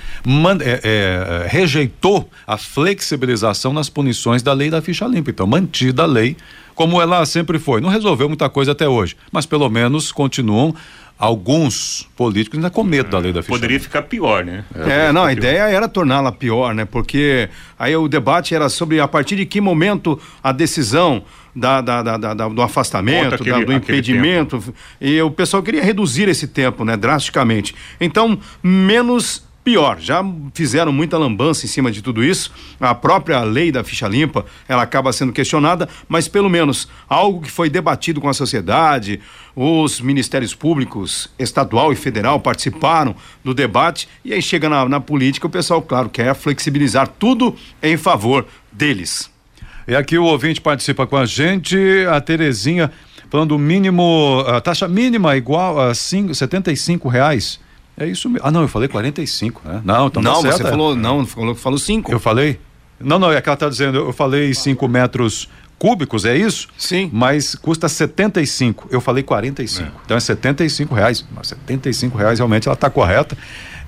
é, 0.62 0.80
é, 0.83 1.47
rejeitou 1.49 2.28
a 2.47 2.57
flexibilização 2.57 3.73
nas 3.73 3.88
punições 3.88 4.42
da 4.42 4.52
lei 4.52 4.71
da 4.71 4.83
ficha 4.83 5.07
limpa. 5.07 5.30
Então, 5.30 5.47
mantida 5.47 6.02
a 6.02 6.07
lei 6.07 6.37
como 6.80 6.99
ela 6.99 7.26
sempre 7.26 7.59
foi. 7.59 7.78
Não 7.83 7.90
resolveu 7.90 8.26
muita 8.26 8.49
coisa 8.49 8.73
até 8.73 8.88
hoje, 8.88 9.14
mas 9.30 9.45
pelo 9.45 9.69
menos 9.69 10.11
continuam 10.11 10.75
alguns 11.20 12.08
políticos 12.16 12.56
ainda 12.56 12.70
com 12.70 12.82
medo 12.82 13.10
da 13.10 13.18
lei 13.18 13.30
da 13.30 13.42
ficha. 13.42 13.52
Poderia 13.52 13.78
ficar 13.78 14.02
pior, 14.02 14.42
né? 14.42 14.64
É, 14.74 15.08
é 15.08 15.12
não, 15.12 15.24
a 15.24 15.32
ideia 15.32 15.68
era 15.68 15.86
torná-la 15.86 16.32
pior, 16.32 16.74
né? 16.74 16.86
Porque 16.86 17.50
aí 17.78 17.94
o 17.94 18.08
debate 18.08 18.54
era 18.54 18.70
sobre 18.70 18.98
a 18.98 19.06
partir 19.06 19.36
de 19.36 19.44
que 19.44 19.60
momento 19.60 20.18
a 20.42 20.50
decisão 20.50 21.22
da, 21.54 21.82
da, 21.82 22.02
da, 22.02 22.16
da 22.16 22.48
do 22.48 22.62
afastamento, 22.62 23.34
aquele, 23.34 23.66
do 23.66 23.72
impedimento, 23.72 24.62
e 24.98 25.20
o 25.20 25.30
pessoal 25.30 25.62
queria 25.62 25.82
reduzir 25.84 26.26
esse 26.26 26.48
tempo, 26.48 26.86
né, 26.86 26.96
drasticamente. 26.96 27.74
Então, 28.00 28.38
menos 28.62 29.44
Pior, 29.62 30.00
já 30.00 30.25
fizeram 30.55 30.90
muita 30.90 31.19
lambança 31.19 31.67
em 31.67 31.69
cima 31.69 31.93
de 31.93 32.00
tudo 32.00 32.25
isso. 32.25 32.50
A 32.81 32.95
própria 32.95 33.43
lei 33.43 33.71
da 33.71 33.85
ficha 33.85 34.09
limpa, 34.09 34.47
ela 34.67 34.83
acaba 34.83 35.12
sendo 35.12 35.35
questionada, 35.35 35.87
mas 36.09 36.26
pelo 36.26 36.49
menos 36.49 36.88
algo 37.07 37.43
que 37.43 37.50
foi 37.50 37.69
debatido 37.69 38.23
com 38.23 38.29
a 38.29 38.33
sociedade, 38.33 39.21
os 39.55 40.00
ministérios 40.00 40.55
públicos, 40.55 41.31
estadual 41.38 41.93
e 41.93 41.97
federal, 41.97 42.40
participaram 42.40 43.14
do 43.45 43.52
debate 43.52 44.09
e 44.25 44.33
aí 44.33 44.40
chega 44.40 44.67
na, 44.67 44.88
na 44.88 44.99
política, 44.99 45.47
o 45.47 45.50
pessoal, 45.50 45.83
claro, 45.83 46.09
quer 46.09 46.35
flexibilizar 46.35 47.07
tudo 47.07 47.55
em 47.83 47.99
favor 47.99 48.47
deles. 48.73 49.31
E 49.87 49.95
aqui 49.95 50.17
o 50.17 50.25
ouvinte 50.25 50.61
participa 50.61 51.07
com 51.07 51.19
a 51.19 51.26
gente, 51.26 51.76
a 52.11 52.19
Terezinha, 52.19 52.90
falando 53.29 53.59
mínimo, 53.59 54.43
a 54.47 54.59
taxa 54.59 54.88
mínima 54.88 55.37
igual 55.37 55.79
a 55.79 55.95
cinco, 55.95 56.35
75 56.35 57.11
reais 57.11 57.61
é 58.00 58.09
isso 58.09 58.28
mesmo. 58.30 58.47
Ah, 58.47 58.50
não, 58.50 58.62
eu 58.62 58.69
falei 58.69 58.88
45, 58.88 59.62
né? 59.64 59.83
Não, 59.85 60.07
então 60.07 60.23
Não, 60.23 60.42
tá 60.42 60.52
você 60.52 60.64
falou, 60.64 60.97
não, 60.97 61.26
falou 61.26 61.54
que 61.54 61.61
falou 61.61 61.78
5. 61.78 62.11
Eu 62.11 62.19
falei? 62.19 62.59
Não, 62.99 63.19
não, 63.19 63.30
é 63.30 63.40
que 63.40 63.49
ela 63.49 63.54
está 63.54 63.69
dizendo, 63.69 63.99
eu 63.99 64.12
falei 64.12 64.52
5 64.54 64.88
metros 64.88 65.49
cúbicos, 65.80 66.26
é 66.26 66.37
isso? 66.37 66.68
Sim. 66.76 67.08
Mas 67.10 67.54
custa 67.54 67.88
75. 67.88 68.87
Eu 68.90 69.00
falei 69.00 69.22
45. 69.22 69.88
É. 69.88 69.92
Então 70.04 70.16
é 70.16 70.20
75 70.20 70.94
reais. 70.94 71.25
Mas 71.34 71.49
75 71.49 72.18
reais 72.18 72.38
realmente 72.38 72.68
ela 72.68 72.75
está 72.75 72.90
correta. 72.90 73.37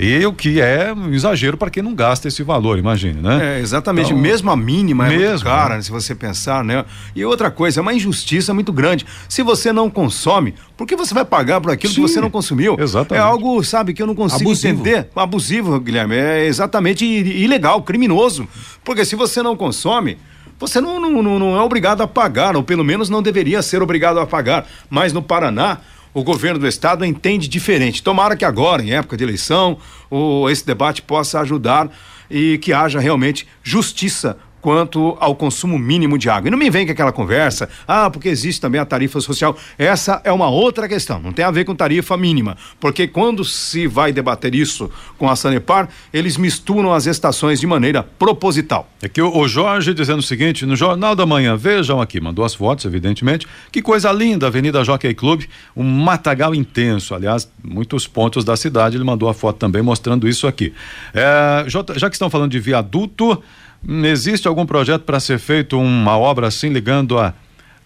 E 0.00 0.24
o 0.24 0.32
que 0.32 0.58
é 0.58 0.92
um 0.92 1.12
exagero 1.12 1.56
para 1.56 1.70
quem 1.70 1.82
não 1.82 1.94
gasta 1.94 2.26
esse 2.26 2.42
valor, 2.42 2.78
imagine, 2.78 3.20
né? 3.20 3.58
É, 3.58 3.60
exatamente. 3.60 4.06
Então, 4.06 4.18
mesmo 4.18 4.50
a 4.50 4.56
mínima 4.56 5.06
mesmo, 5.06 5.22
é 5.22 5.28
muito 5.28 5.44
cara, 5.44 5.76
né? 5.76 5.82
se 5.82 5.90
você 5.90 6.14
pensar, 6.14 6.64
né? 6.64 6.82
E 7.14 7.22
outra 7.26 7.50
coisa, 7.50 7.78
é 7.78 7.82
uma 7.82 7.92
injustiça 7.92 8.54
muito 8.54 8.72
grande. 8.72 9.04
Se 9.28 9.42
você 9.42 9.70
não 9.70 9.90
consome, 9.90 10.54
por 10.78 10.86
que 10.86 10.96
você 10.96 11.12
vai 11.12 11.26
pagar 11.26 11.60
por 11.60 11.70
aquilo 11.70 11.92
Sim, 11.92 12.00
que 12.02 12.08
você 12.08 12.20
não 12.22 12.30
consumiu? 12.30 12.74
Exatamente. 12.80 13.22
É 13.22 13.24
algo, 13.24 13.62
sabe, 13.62 13.92
que 13.92 14.02
eu 14.02 14.06
não 14.06 14.14
consigo 14.14 14.50
Abusivo. 14.50 14.80
entender. 14.80 15.08
Abusivo, 15.14 15.78
Guilherme. 15.78 16.16
É 16.16 16.46
exatamente 16.46 17.04
ilegal, 17.04 17.82
criminoso. 17.82 18.48
Porque 18.82 19.04
se 19.04 19.14
você 19.14 19.42
não 19.42 19.54
consome, 19.54 20.16
você 20.62 20.80
não, 20.80 21.00
não, 21.00 21.38
não, 21.40 21.56
é 21.56 21.60
obrigado 21.60 22.02
a 22.02 22.06
pagar, 22.06 22.54
ou 22.54 22.62
pelo 22.62 22.84
menos 22.84 23.10
não 23.10 23.20
deveria 23.20 23.60
ser 23.62 23.82
obrigado 23.82 24.20
a 24.20 24.26
pagar. 24.26 24.64
Mas 24.88 25.12
no 25.12 25.20
Paraná, 25.20 25.78
o 26.14 26.22
governo 26.22 26.60
do 26.60 26.68
estado 26.68 27.04
entende 27.04 27.48
diferente. 27.48 28.00
Tomara 28.00 28.36
que 28.36 28.44
agora, 28.44 28.80
em 28.80 28.92
época 28.92 29.16
de 29.16 29.24
eleição, 29.24 29.78
o, 30.08 30.48
esse 30.48 30.64
debate 30.64 31.02
possa 31.02 31.40
ajudar 31.40 31.90
e 32.30 32.58
que 32.58 32.72
haja 32.72 33.00
realmente 33.00 33.44
justiça 33.60 34.38
quanto 34.62 35.16
ao 35.20 35.34
consumo 35.34 35.76
mínimo 35.76 36.16
de 36.16 36.30
água. 36.30 36.48
E 36.48 36.50
não 36.50 36.56
me 36.56 36.70
vem 36.70 36.86
com 36.86 36.92
aquela 36.92 37.12
conversa, 37.12 37.68
ah, 37.86 38.08
porque 38.08 38.28
existe 38.28 38.60
também 38.60 38.80
a 38.80 38.86
tarifa 38.86 39.20
social. 39.20 39.56
Essa 39.76 40.22
é 40.24 40.32
uma 40.32 40.48
outra 40.48 40.88
questão, 40.88 41.20
não 41.20 41.32
tem 41.32 41.44
a 41.44 41.50
ver 41.50 41.64
com 41.64 41.74
tarifa 41.74 42.16
mínima, 42.16 42.56
porque 42.78 43.08
quando 43.08 43.44
se 43.44 43.88
vai 43.88 44.12
debater 44.12 44.54
isso 44.54 44.88
com 45.18 45.28
a 45.28 45.34
Sanepar, 45.34 45.88
eles 46.12 46.36
misturam 46.36 46.94
as 46.94 47.06
estações 47.06 47.58
de 47.60 47.66
maneira 47.66 48.02
proposital. 48.02 48.88
É 49.02 49.08
que 49.08 49.20
o, 49.20 49.48
Jorge 49.48 49.92
dizendo 49.92 50.20
o 50.20 50.22
seguinte, 50.22 50.64
no 50.64 50.76
Jornal 50.76 51.16
da 51.16 51.26
Manhã, 51.26 51.56
vejam 51.56 52.00
aqui, 52.00 52.20
mandou 52.20 52.44
as 52.44 52.54
fotos, 52.54 52.84
evidentemente, 52.84 53.46
que 53.72 53.82
coisa 53.82 54.12
linda, 54.12 54.46
Avenida 54.46 54.84
Jockey 54.84 55.12
Club, 55.12 55.42
um 55.76 55.82
matagal 55.82 56.54
intenso, 56.54 57.14
aliás, 57.14 57.50
muitos 57.62 58.06
pontos 58.06 58.44
da 58.44 58.56
cidade, 58.56 58.96
ele 58.96 59.04
mandou 59.04 59.28
a 59.28 59.34
foto 59.34 59.56
também 59.56 59.82
mostrando 59.82 60.28
isso 60.28 60.46
aqui. 60.46 60.72
É, 61.12 61.64
já 61.66 62.08
que 62.08 62.14
estão 62.14 62.30
falando 62.30 62.52
de 62.52 62.60
viaduto, 62.60 63.42
Existe 63.88 64.46
algum 64.46 64.64
projeto 64.64 65.02
para 65.02 65.18
ser 65.18 65.38
feito 65.38 65.78
uma 65.78 66.16
obra 66.16 66.46
assim 66.48 66.68
ligando 66.68 67.18
a 67.18 67.34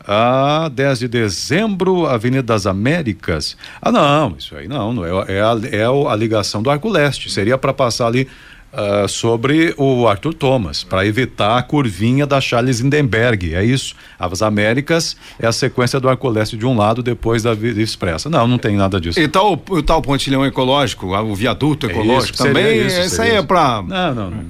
a 0.06 0.68
10 0.68 1.00
de 1.00 1.08
dezembro, 1.08 2.06
Avenida 2.06 2.42
das 2.42 2.64
Américas. 2.64 3.56
Ah, 3.82 3.90
não, 3.90 4.36
isso 4.38 4.54
aí 4.54 4.68
não, 4.68 4.92
não 4.92 5.04
é, 5.04 5.34
é, 5.34 5.40
a, 5.40 5.58
é 5.72 5.84
a 5.84 6.14
ligação 6.14 6.62
do 6.62 6.70
Arco 6.70 6.88
Leste. 6.88 7.28
Seria 7.28 7.58
para 7.58 7.72
passar 7.72 8.06
ali 8.06 8.28
uh, 8.76 9.08
sobre 9.08 9.74
o 9.76 10.06
Arthur 10.06 10.34
Thomas, 10.34 10.84
para 10.84 11.06
evitar 11.06 11.58
a 11.58 11.62
curvinha 11.62 12.26
da 12.26 12.40
Charles 12.40 12.80
Lindenberg. 12.80 13.54
É 13.54 13.64
isso. 13.64 13.94
As 14.18 14.42
Américas 14.42 15.16
é 15.40 15.46
a 15.46 15.52
sequência 15.52 15.98
do 15.98 16.08
Arco 16.08 16.28
Leste 16.28 16.56
de 16.56 16.66
um 16.66 16.76
lado, 16.76 17.02
depois 17.02 17.42
da 17.42 17.54
Via 17.54 17.82
Expressa. 17.82 18.28
Não, 18.28 18.46
não 18.46 18.58
tem 18.58 18.76
nada 18.76 19.00
disso. 19.00 19.18
E 19.18 19.26
tal, 19.26 19.52
o 19.68 19.82
tal 19.82 20.02
pontilhão 20.02 20.44
ecológico, 20.44 21.06
o 21.16 21.34
viaduto 21.34 21.86
ecológico 21.86 22.32
é 22.32 22.34
isso, 22.34 22.42
também, 22.42 22.86
isso, 22.86 23.00
isso 23.00 23.22
aí 23.22 23.36
é 23.36 23.42
para 23.42 23.82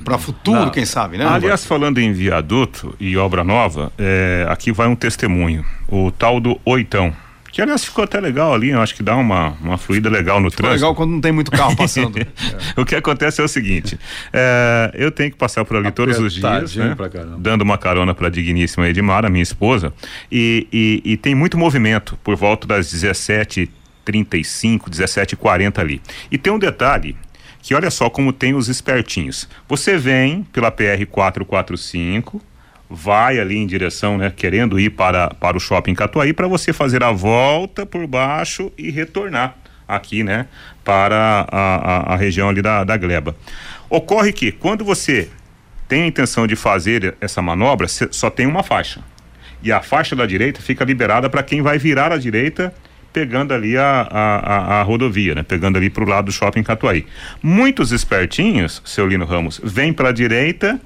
para 0.04 0.18
futuro, 0.18 0.60
não. 0.60 0.70
quem 0.70 0.84
sabe, 0.84 1.18
né? 1.18 1.26
Aliás, 1.26 1.64
falando 1.64 1.98
em 1.98 2.12
viaduto 2.12 2.94
e 2.98 3.16
obra 3.16 3.44
nova, 3.44 3.92
é, 3.98 4.46
aqui 4.48 4.72
vai 4.72 4.88
um 4.88 4.96
testemunho. 4.96 5.64
O 5.88 6.10
tal 6.10 6.40
do 6.40 6.58
Oitão 6.64 7.14
que 7.56 7.62
aliás 7.62 7.86
ficou 7.86 8.04
até 8.04 8.20
legal 8.20 8.52
ali, 8.52 8.68
eu 8.68 8.82
acho 8.82 8.94
que 8.94 9.02
dá 9.02 9.16
uma, 9.16 9.56
uma 9.62 9.78
fluida 9.78 10.10
legal 10.10 10.38
no 10.42 10.50
ficou 10.50 10.64
trânsito. 10.64 10.84
legal 10.84 10.94
quando 10.94 11.12
não 11.12 11.22
tem 11.22 11.32
muito 11.32 11.50
carro 11.50 11.74
passando. 11.74 12.18
é. 12.18 12.26
O 12.78 12.84
que 12.84 12.94
acontece 12.94 13.40
é 13.40 13.44
o 13.44 13.48
seguinte: 13.48 13.98
é, 14.30 14.90
eu 14.92 15.10
tenho 15.10 15.30
que 15.30 15.38
passar 15.38 15.64
por 15.64 15.78
ali 15.78 15.90
todos 15.90 16.18
os 16.18 16.34
dias, 16.34 16.76
né, 16.76 16.94
dando 17.38 17.62
uma 17.62 17.78
carona 17.78 18.14
para 18.14 18.26
a 18.26 18.30
digníssima 18.30 18.86
Edmara, 18.86 19.30
minha 19.30 19.42
esposa, 19.42 19.90
e, 20.30 20.68
e, 20.70 21.12
e 21.12 21.16
tem 21.16 21.34
muito 21.34 21.56
movimento 21.56 22.18
por 22.22 22.36
volta 22.36 22.66
das 22.66 22.90
17 22.90 23.70
35, 24.04 24.90
17 24.90 25.34
40 25.34 25.80
ali. 25.80 26.02
E 26.30 26.36
tem 26.36 26.52
um 26.52 26.58
detalhe 26.58 27.16
que 27.62 27.74
olha 27.74 27.90
só 27.90 28.10
como 28.10 28.34
tem 28.34 28.54
os 28.54 28.68
espertinhos. 28.68 29.48
Você 29.66 29.96
vem 29.96 30.42
pela 30.52 30.70
PR 30.70 31.06
445 31.10 32.38
vai 32.88 33.38
ali 33.38 33.56
em 33.56 33.66
direção, 33.66 34.16
né, 34.16 34.32
querendo 34.34 34.78
ir 34.78 34.90
para, 34.90 35.28
para 35.28 35.56
o 35.56 35.60
shopping 35.60 35.94
Catuaí, 35.94 36.32
para 36.32 36.46
você 36.46 36.72
fazer 36.72 37.02
a 37.02 37.10
volta 37.10 37.84
por 37.84 38.06
baixo 38.06 38.72
e 38.78 38.90
retornar 38.90 39.56
aqui, 39.86 40.22
né, 40.22 40.46
para 40.84 41.46
a, 41.50 41.76
a, 41.76 42.14
a 42.14 42.16
região 42.16 42.48
ali 42.48 42.62
da, 42.62 42.84
da 42.84 42.96
Gleba. 42.96 43.36
Ocorre 43.88 44.32
que 44.32 44.52
quando 44.52 44.84
você 44.84 45.28
tem 45.88 46.02
a 46.02 46.06
intenção 46.06 46.46
de 46.46 46.56
fazer 46.56 47.16
essa 47.20 47.40
manobra, 47.40 47.86
só 47.88 48.30
tem 48.30 48.46
uma 48.46 48.62
faixa. 48.62 49.00
E 49.62 49.72
a 49.72 49.80
faixa 49.80 50.14
da 50.14 50.26
direita 50.26 50.60
fica 50.60 50.84
liberada 50.84 51.30
para 51.30 51.42
quem 51.42 51.62
vai 51.62 51.78
virar 51.78 52.12
à 52.12 52.18
direita 52.18 52.72
pegando 53.12 53.54
ali 53.54 53.78
a, 53.78 54.06
a, 54.10 54.80
a, 54.80 54.82
rodovia, 54.82 55.34
né? 55.34 55.42
Pegando 55.42 55.78
ali 55.78 55.88
para 55.88 56.04
o 56.04 56.06
lado 56.06 56.26
do 56.26 56.32
shopping 56.32 56.62
Catuaí. 56.62 57.06
Muitos 57.42 57.90
espertinhos, 57.90 58.82
seu 58.84 59.06
Lino 59.06 59.24
Ramos, 59.24 59.58
vêm 59.64 59.90
para 59.90 60.10
a 60.10 60.12
direita, 60.12 60.78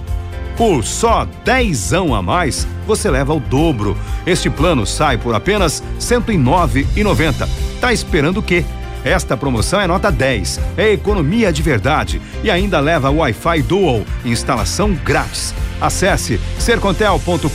Por 0.57 0.85
só 0.85 1.27
dezão 1.43 2.15
a 2.15 2.21
mais, 2.21 2.65
você 2.87 3.09
leva 3.09 3.33
o 3.33 3.39
dobro. 3.39 3.97
Este 4.25 4.49
plano 4.49 4.85
sai 4.85 5.17
por 5.17 5.35
apenas 5.35 5.79
R$ 5.79 5.99
109,90. 5.99 7.47
Tá 7.81 7.91
esperando 7.91 8.37
o 8.37 8.43
quê? 8.43 8.63
Esta 9.03 9.37
promoção 9.37 9.79
é 9.79 9.85
nota 9.85 10.11
10, 10.11 10.59
é 10.77 10.91
economia 10.91 11.53
de 11.53 11.61
verdade 11.61 12.19
e 12.43 12.49
ainda 12.49 12.79
leva 12.79 13.11
Wi-Fi 13.11 13.61
Dual, 13.61 14.03
instalação 14.23 14.97
grátis. 15.03 15.53
Acesse 15.79 16.39
sercontel.com.br 16.57 17.49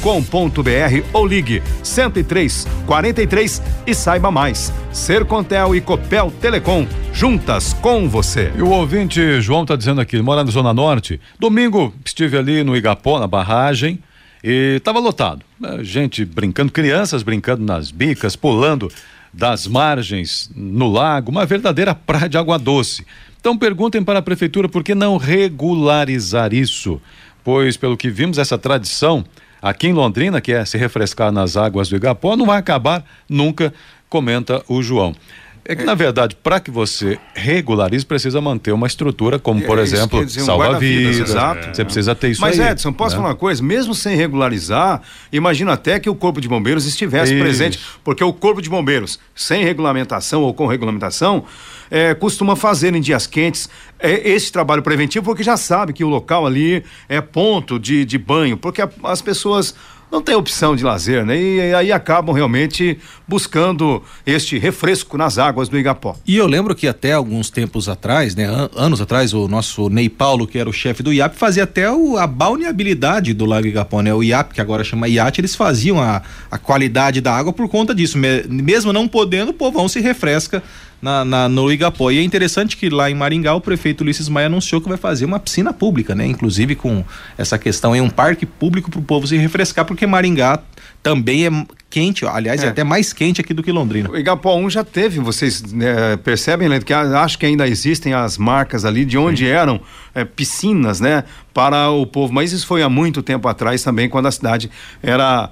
ou 1.13 1.27
ligue 1.27 1.63
103 1.83 2.67
43 2.87 3.63
e 3.87 3.95
saiba 3.95 4.31
mais. 4.31 4.73
Sercontel 4.93 5.75
e 5.75 5.81
Copel 5.81 6.33
Telecom, 6.41 6.87
juntas 7.13 7.73
com 7.75 8.09
você. 8.09 8.53
E 8.57 8.63
o 8.63 8.71
ouvinte 8.71 9.41
João 9.41 9.63
está 9.63 9.77
dizendo 9.77 10.01
aqui, 10.01 10.21
mora 10.21 10.45
na 10.45 10.51
Zona 10.51 10.75
Norte. 10.75 11.21
Domingo 11.39 11.95
estive 12.05 12.37
ali 12.37 12.63
no 12.63 12.77
Igapó, 12.77 13.19
na 13.19 13.27
barragem, 13.27 13.99
e 14.43 14.77
estava 14.77 14.99
lotado. 14.99 15.45
Gente 15.83 16.25
brincando, 16.25 16.73
crianças 16.73 17.23
brincando 17.23 17.65
nas 17.65 17.91
bicas, 17.91 18.37
pulando 18.37 18.91
das 19.33 19.67
margens 19.67 20.51
no 20.55 20.91
lago, 20.91 21.31
uma 21.31 21.47
verdadeira 21.47 21.95
praia 21.95 22.29
de 22.29 22.37
água 22.37 22.59
doce. 22.59 23.07
Então 23.41 23.57
perguntem 23.57 24.03
para 24.03 24.19
a 24.19 24.23
prefeitura 24.23 24.69
por 24.69 24.83
que 24.83 24.95
não 24.95 25.17
regularizar 25.17 26.53
isso, 26.53 27.01
pois 27.45 27.77
pelo 27.77 27.97
que 27.97 28.11
vimos 28.11 28.39
essa 28.39 28.57
tradição 28.59 29.25
aqui 29.63 29.89
em 29.89 29.93
Londrina, 29.93 30.41
que 30.41 30.53
é 30.53 30.65
se 30.65 30.79
refrescar 30.79 31.31
nas 31.31 31.57
águas 31.57 31.89
do 31.89 31.97
Igapó, 31.97 32.37
não 32.37 32.47
vai 32.47 32.59
acabar 32.59 33.05
nunca, 33.29 33.73
comenta 34.09 34.63
o 34.69 34.83
João. 34.83 35.15
É 35.63 35.77
que, 35.77 35.85
na 35.85 35.95
verdade, 35.95 36.35
para 36.43 36.59
que 36.59 36.71
você 36.71 37.19
regularize, 37.35 38.05
precisa 38.05 38.41
manter 38.41 38.73
uma 38.73 38.87
estrutura, 38.87 39.39
como, 39.39 39.61
por 39.63 39.79
É, 39.79 39.83
exemplo, 39.83 40.25
dizer, 40.25 40.43
um 40.43 40.47
salva-vidas. 40.47 41.19
exato. 41.19 41.77
Você 41.77 41.85
precisa 41.85 42.15
ter 42.15 42.31
isso 42.31 42.41
Mas, 42.41 42.59
aí. 42.59 42.71
Edson, 42.71 42.93
posso 42.93 43.15
né? 43.15 43.19
falar 43.21 43.29
uma 43.29 43.37
coisa? 43.37 43.63
Mesmo 43.63 43.95
sem 43.95 44.17
regularizar, 44.17 45.03
imagino 45.31 45.71
até 45.71 46.01
que 46.01 46.09
o 46.09 46.15
Corpo 46.15 46.41
de 46.41 46.49
Bombeiros 46.49 46.87
estivesse 46.87 47.35
Isso. 47.35 47.43
presente, 47.43 47.79
porque 48.03 48.25
o 48.25 48.33
Corpo 48.33 48.63
de 48.63 48.71
Bombeiros, 48.71 49.21
sem 49.35 49.63
regulamentação 49.63 50.43
ou 50.43 50.55
com 50.55 50.67
regulamentação, 50.67 51.45
é, 51.91 52.15
costuma 52.15 52.55
fazer 52.57 52.95
em 52.95 53.01
dias 53.01 53.27
quentes 53.27 53.69
é, 53.99 54.31
esse 54.31 54.51
trabalho 54.53 54.83
preventivo, 54.83 55.25
porque 55.25 55.43
já 55.43 55.57
sabe 55.57 55.93
que 55.93 56.05
o 56.05 56.09
local 56.09 56.47
ali 56.47 56.85
é 57.09 57.21
ponto 57.21 57.79
de, 57.79 58.05
de 58.05 58.17
banho, 58.19 58.57
porque 58.57 58.81
a- 58.81 58.89
as 59.05 59.21
pessoas 59.21 59.75
não 60.11 60.21
têm 60.21 60.35
opção 60.35 60.75
de 60.75 60.83
lazer, 60.83 61.25
né? 61.25 61.41
E 61.41 61.73
aí 61.73 61.93
acabam 61.93 62.35
realmente 62.35 62.99
buscando 63.29 64.03
este 64.27 64.59
refresco 64.59 65.17
nas 65.17 65.39
águas 65.39 65.69
do 65.69 65.79
Igapó. 65.79 66.17
E 66.27 66.37
eu 66.37 66.49
lembro 66.49 66.75
que 66.75 66.89
até 66.89 67.13
alguns 67.13 67.49
tempos 67.49 67.89
atrás, 67.89 68.35
né, 68.35 68.45
an- 68.45 68.69
anos 68.75 69.01
atrás, 69.01 69.33
o 69.33 69.47
nosso 69.47 69.89
Ney 69.89 70.09
Paulo, 70.09 70.49
que 70.49 70.59
era 70.59 70.69
o 70.69 70.73
chefe 70.73 71.01
do 71.01 71.13
IAP, 71.13 71.37
fazia 71.37 71.63
até 71.63 71.89
o- 71.93 72.17
a 72.17 72.27
balneabilidade 72.27 73.33
do 73.33 73.45
Lago 73.47 73.69
Igapó, 73.69 74.03
né? 74.03 74.13
O 74.13 74.21
IAP, 74.23 74.53
que 74.55 74.61
agora 74.61 74.83
chama 74.83 75.07
IAT, 75.09 75.41
eles 75.41 75.55
faziam 75.55 76.01
a, 76.03 76.23
a 76.51 76.59
qualidade 76.59 77.21
da 77.21 77.33
água 77.33 77.53
por 77.53 77.69
conta 77.69 77.95
disso. 77.95 78.19
Me- 78.19 78.43
mesmo 78.49 78.93
não 78.93 79.07
podendo, 79.07 79.51
o 79.51 79.55
povão 79.55 79.89
se 79.89 80.01
refresca 80.01 80.61
na, 81.01 81.25
na- 81.25 81.49
no 81.49 81.71
Igapó. 81.73 82.11
E 82.11 82.19
é 82.19 82.23
interessante 82.23 82.77
que 82.77 82.89
lá 82.91 83.11
em 83.11 83.15
Maringá 83.15 83.55
o 83.55 83.61
prefeito 83.61 84.03
Ulisses 84.03 84.29
Maia 84.29 84.47
anunciou 84.47 84.81
que 84.81 84.89
vai 84.89 84.99
fazer 84.99 85.25
uma 85.25 85.39
piscina 85.39 85.73
pública, 85.73 86.15
né? 86.15 86.27
Inclusive 86.27 86.75
com 86.77 87.05
essa 87.39 87.59
questão 87.59 87.95
em 87.97 88.01
um 88.01 88.11
parque 88.11 88.45
público 88.47 88.91
para 88.91 89.01
o 89.01 89.03
povo 89.03 89.27
se 89.27 89.37
refrescar, 89.37 89.85
porque 89.85 90.07
Maringá 90.07 90.61
também 91.03 91.47
é 91.47 91.51
quente, 91.89 92.27
aliás, 92.27 92.63
é. 92.63 92.67
É. 92.67 92.69
até 92.69 92.85
mais 92.85 93.13
quente 93.13 93.41
aqui 93.41 93.55
do 93.55 93.63
que 93.63 93.73
Londrina. 93.73 94.11
O 94.11 94.17
Igapó 94.17 94.55
1 94.57 94.69
já 94.71 94.85
teve, 94.85 95.19
vocês 95.19 95.63
né, 95.73 96.17
percebem, 96.19 96.69
Leandro, 96.69 96.87
que 96.87 96.93
acho 96.93 97.39
que 97.39 97.47
ainda 97.47 97.67
existem 97.67 98.13
as 98.13 98.37
marcas 98.37 98.85
ali 98.85 99.05
de 99.05 99.17
onde 99.19 99.47
eram 99.49 99.81
é, 100.15 100.25
piscinas, 100.25 101.01
né, 101.01 101.25
para 101.55 101.89
o 101.91 102.07
povo. 102.07 102.33
Mas 102.33 102.53
isso 102.53 102.67
foi 102.67 102.83
há 102.83 102.89
muito 102.89 103.23
tempo 103.23 103.49
atrás 103.49 103.83
também, 103.83 104.09
quando 104.09 104.27
a 104.27 104.31
cidade 104.31 104.71
era 105.03 105.51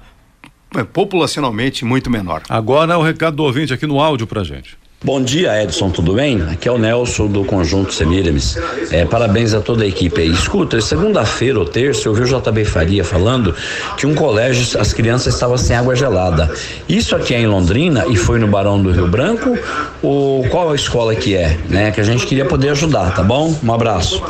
é, 0.75 0.83
populacionalmente 0.83 1.83
muito 1.83 2.09
menor. 2.09 2.43
Agora 2.47 2.93
é 2.93 2.97
o 2.97 3.01
recado 3.01 3.35
do 3.35 3.43
ouvinte 3.43 3.73
aqui 3.73 3.85
no 3.87 3.99
áudio 3.99 4.27
pra 4.27 4.43
gente. 4.43 4.77
Bom 5.01 5.21
dia, 5.23 5.63
Edson, 5.63 5.89
tudo 5.89 6.13
bem? 6.13 6.41
Aqui 6.41 6.67
é 6.67 6.71
o 6.73 6.77
Nelson 6.77 7.27
do 7.27 7.45
Conjunto 7.45 7.93
Semiramis. 7.93 8.57
É, 8.91 9.05
parabéns 9.05 9.53
a 9.53 9.61
toda 9.61 9.85
a 9.85 9.87
equipe 9.87 10.19
aí. 10.19 10.29
Escuta, 10.29 10.81
segunda-feira 10.81 11.57
ou 11.57 11.63
terça 11.63 12.09
eu 12.09 12.13
vi 12.13 12.23
o 12.23 12.25
JB 12.25 12.65
Faria 12.65 13.01
falando 13.01 13.55
que 13.95 14.05
um 14.05 14.13
colégio, 14.13 14.77
as 14.77 14.91
crianças 14.91 15.35
estavam 15.35 15.57
sem 15.57 15.73
água 15.73 15.95
gelada. 15.95 16.51
Isso 16.89 17.15
aqui 17.15 17.33
é 17.33 17.39
em 17.39 17.47
Londrina 17.47 18.07
e 18.07 18.17
foi 18.17 18.39
no 18.39 18.47
Barão 18.47 18.81
do 18.81 18.91
Rio 18.91 19.07
Branco? 19.07 19.57
Ou 20.03 20.45
qual 20.49 20.69
a 20.69 20.75
escola 20.75 21.15
que 21.15 21.33
é? 21.33 21.57
Né? 21.69 21.91
Que 21.91 22.01
a 22.01 22.03
gente 22.03 22.25
queria 22.25 22.43
poder 22.43 22.67
ajudar, 22.71 23.15
tá 23.15 23.23
bom? 23.23 23.57
Um 23.63 23.73
abraço. 23.73 24.21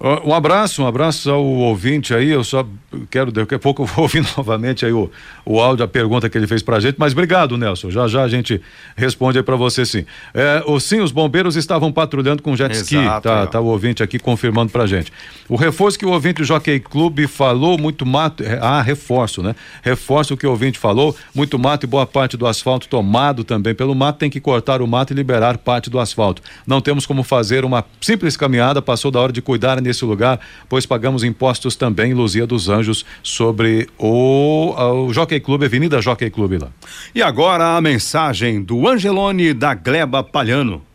Um 0.00 0.32
abraço, 0.32 0.80
um 0.82 0.86
abraço 0.86 1.28
ao 1.28 1.44
ouvinte 1.44 2.14
aí. 2.14 2.28
Eu 2.30 2.44
só 2.44 2.64
quero, 3.10 3.32
daqui 3.32 3.56
a 3.56 3.58
pouco 3.58 3.82
eu 3.82 3.86
vou 3.86 4.02
ouvir 4.04 4.24
novamente 4.36 4.86
aí 4.86 4.92
o, 4.92 5.10
o 5.44 5.60
áudio, 5.60 5.84
a 5.84 5.88
pergunta 5.88 6.28
que 6.30 6.38
ele 6.38 6.46
fez 6.46 6.62
pra 6.62 6.78
gente. 6.78 6.94
Mas 6.98 7.12
obrigado, 7.12 7.56
Nelson. 7.58 7.90
Já 7.90 8.06
já 8.06 8.22
a 8.22 8.28
gente 8.28 8.60
responde 8.96 9.38
aí 9.38 9.42
pra 9.44 9.56
você 9.56 9.84
sim. 9.84 10.04
É, 10.32 10.62
o, 10.66 10.78
sim, 10.78 11.00
os 11.00 11.10
bombeiros 11.10 11.56
estavam 11.56 11.90
patrulhando 11.90 12.44
com 12.44 12.54
jet 12.54 12.72
ski. 12.76 12.94
Exato, 12.96 13.28
Tá, 13.28 13.40
é. 13.40 13.46
tá 13.46 13.60
o 13.60 13.66
ouvinte 13.66 14.00
aqui 14.00 14.20
confirmando 14.20 14.70
pra 14.70 14.86
gente. 14.86 15.12
O 15.48 15.56
reforço 15.56 15.98
que 15.98 16.06
o 16.06 16.10
ouvinte 16.10 16.42
do 16.42 16.44
Jockey 16.44 16.78
Clube 16.78 17.26
falou, 17.26 17.76
muito 17.76 18.06
mato. 18.06 18.44
é, 18.44 18.56
Ah, 18.62 18.80
reforço, 18.80 19.42
né? 19.42 19.56
Reforço 19.82 20.34
o 20.34 20.36
que 20.36 20.46
o 20.46 20.50
ouvinte 20.50 20.78
falou, 20.78 21.16
muito 21.34 21.58
mato 21.58 21.84
e 21.84 21.86
boa 21.88 22.06
parte 22.06 22.36
do 22.36 22.46
asfalto 22.46 22.86
tomado 22.88 23.42
também 23.42 23.74
pelo 23.74 23.96
mato. 23.96 24.18
Tem 24.20 24.30
que 24.30 24.38
cortar 24.38 24.80
o 24.80 24.86
mato 24.86 25.12
e 25.12 25.16
liberar 25.16 25.58
parte 25.58 25.90
do 25.90 25.98
asfalto. 25.98 26.40
Não 26.64 26.80
temos 26.80 27.04
como 27.04 27.24
fazer 27.24 27.64
uma 27.64 27.84
simples 28.00 28.36
caminhada. 28.36 28.80
Passou 28.80 29.10
da 29.10 29.18
hora 29.18 29.32
de 29.32 29.42
cuidar 29.42 29.87
nesse 29.88 30.04
lugar, 30.04 30.38
pois 30.68 30.86
pagamos 30.86 31.24
impostos 31.24 31.74
também 31.74 32.14
Luzia 32.14 32.46
dos 32.46 32.68
Anjos 32.68 33.04
sobre 33.22 33.88
o, 33.98 35.06
o 35.06 35.12
Jockey 35.12 35.40
Clube, 35.40 35.64
Avenida 35.64 36.00
Jockey 36.00 36.30
Clube 36.30 36.58
lá. 36.58 36.68
E 37.14 37.22
agora 37.22 37.76
a 37.76 37.80
mensagem 37.80 38.62
do 38.62 38.86
Angelone 38.86 39.52
da 39.52 39.74
Gleba 39.74 40.22
Palhano. 40.22 40.87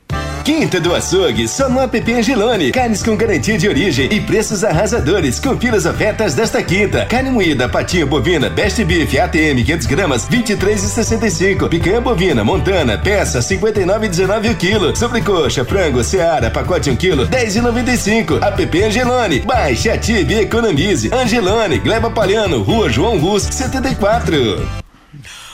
Quinta 0.43 0.77
do 0.77 0.93
Açougue, 0.93 1.47
só 1.47 1.69
no 1.69 1.79
app 1.79 2.13
Angelone. 2.13 2.73
Carnes 2.73 3.01
com 3.01 3.15
garantia 3.15 3.57
de 3.57 3.65
origem 3.65 4.11
e 4.11 4.19
preços 4.19 4.61
arrasadores. 4.61 5.39
Confira 5.39 5.77
as 5.77 5.85
ofertas 5.85 6.33
desta 6.33 6.61
quinta. 6.61 7.05
Carne 7.05 7.29
moída, 7.29 7.69
patinha 7.69 8.05
bovina, 8.05 8.49
best 8.49 8.83
beef, 8.83 9.17
ATM 9.17 9.63
500 9.63 9.87
gramas, 9.87 10.27
23,65. 10.27 11.69
Picanha 11.69 12.01
bovina, 12.01 12.43
montana, 12.43 12.97
peça 12.97 13.39
59,19 13.39 14.51
o 14.51 14.55
quilo. 14.55 14.93
Sobrecoxa, 14.93 15.63
frango, 15.63 16.03
seara, 16.03 16.51
pacote 16.51 16.89
1 16.89 16.95
quilo, 16.97 17.25
10,95. 17.25 18.43
App 18.43 18.83
Angelone. 18.83 19.39
Baixe, 19.39 19.89
ative 19.89 20.33
e 20.33 20.39
economize. 20.41 21.09
Angelone, 21.13 21.79
Gleba 21.79 22.11
Palhano, 22.11 22.61
Rua 22.61 22.89
João 22.89 23.17
Rus, 23.17 23.43
74. 23.43 24.67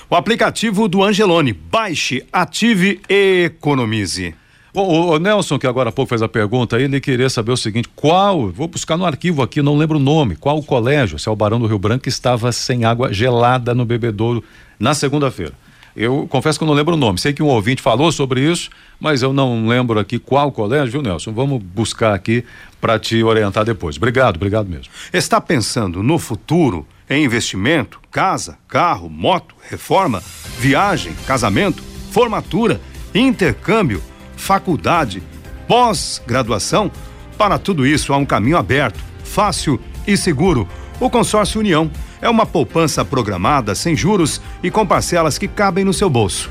O 0.09 0.15
aplicativo 0.15 0.87
do 0.87 1.03
Angelone. 1.03 1.53
Baixe, 1.53 2.25
ative 2.33 2.99
e 3.07 3.43
economize. 3.45 4.38
O, 4.73 4.81
o- 5.13 5.19
Nelson, 5.19 5.57
que 5.57 5.65
agora 5.67 5.89
há 5.89 5.91
pouco 5.91 6.09
fez 6.09 6.21
a 6.21 6.27
pergunta 6.27 6.79
ele 6.79 6.99
queria 7.01 7.29
saber 7.29 7.51
o 7.51 7.57
seguinte: 7.57 7.89
qual, 7.95 8.49
vou 8.49 8.67
buscar 8.67 8.97
no 8.97 9.05
arquivo 9.05 9.41
aqui, 9.41 9.61
não 9.61 9.77
lembro 9.77 9.97
o 9.97 10.01
nome, 10.01 10.35
qual 10.35 10.57
o 10.57 10.63
colégio, 10.63 11.17
se 11.17 11.27
é 11.27 11.31
o 11.31 11.35
Barão 11.35 11.59
do 11.59 11.65
Rio 11.67 11.79
Branco, 11.79 12.03
que 12.03 12.09
estava 12.09 12.51
sem 12.51 12.85
água 12.85 13.11
gelada 13.11 13.73
no 13.73 13.85
bebedouro 13.85 14.43
na 14.79 14.93
segunda-feira? 14.93 15.53
Eu 15.95 16.27
confesso 16.29 16.57
que 16.57 16.63
eu 16.63 16.67
não 16.67 16.75
lembro 16.75 16.93
o 16.93 16.97
nome. 16.97 17.19
Sei 17.19 17.33
que 17.33 17.41
um 17.43 17.47
ouvinte 17.47 17.81
falou 17.81 18.11
sobre 18.11 18.41
isso, 18.41 18.69
mas 18.99 19.21
eu 19.23 19.33
não 19.33 19.67
lembro 19.67 19.99
aqui 19.99 20.17
qual 20.19 20.51
colégio, 20.51 20.91
viu, 20.91 21.01
Nelson? 21.01 21.33
Vamos 21.33 21.61
buscar 21.61 22.13
aqui 22.13 22.45
para 22.79 22.97
te 22.99 23.21
orientar 23.23 23.65
depois. 23.65 23.97
Obrigado, 23.97 24.35
obrigado 24.37 24.69
mesmo. 24.69 24.93
Está 25.11 25.41
pensando 25.41 26.01
no 26.03 26.17
futuro, 26.19 26.85
em 27.09 27.25
investimento, 27.25 27.99
casa, 28.11 28.57
carro, 28.67 29.09
moto, 29.09 29.55
reforma, 29.69 30.23
viagem, 30.59 31.11
casamento, 31.25 31.83
formatura, 32.11 32.79
intercâmbio, 33.13 34.01
faculdade, 34.39 35.21
pós-graduação? 35.67 36.89
Para 37.37 37.59
tudo 37.59 37.85
isso 37.85 38.13
há 38.13 38.17
um 38.17 38.25
caminho 38.25 38.57
aberto, 38.57 38.99
fácil 39.23 39.79
e 40.07 40.17
seguro. 40.17 40.67
O 40.99 41.09
Consórcio 41.09 41.59
União 41.59 41.91
é 42.21 42.29
uma 42.29 42.45
poupança 42.45 43.05
programada, 43.05 43.75
sem 43.75 43.95
juros 43.95 44.41
e 44.63 44.71
com 44.71 44.85
parcelas 44.85 45.37
que 45.37 45.47
cabem 45.47 45.85
no 45.85 45.93
seu 45.93 46.09
bolso. 46.09 46.49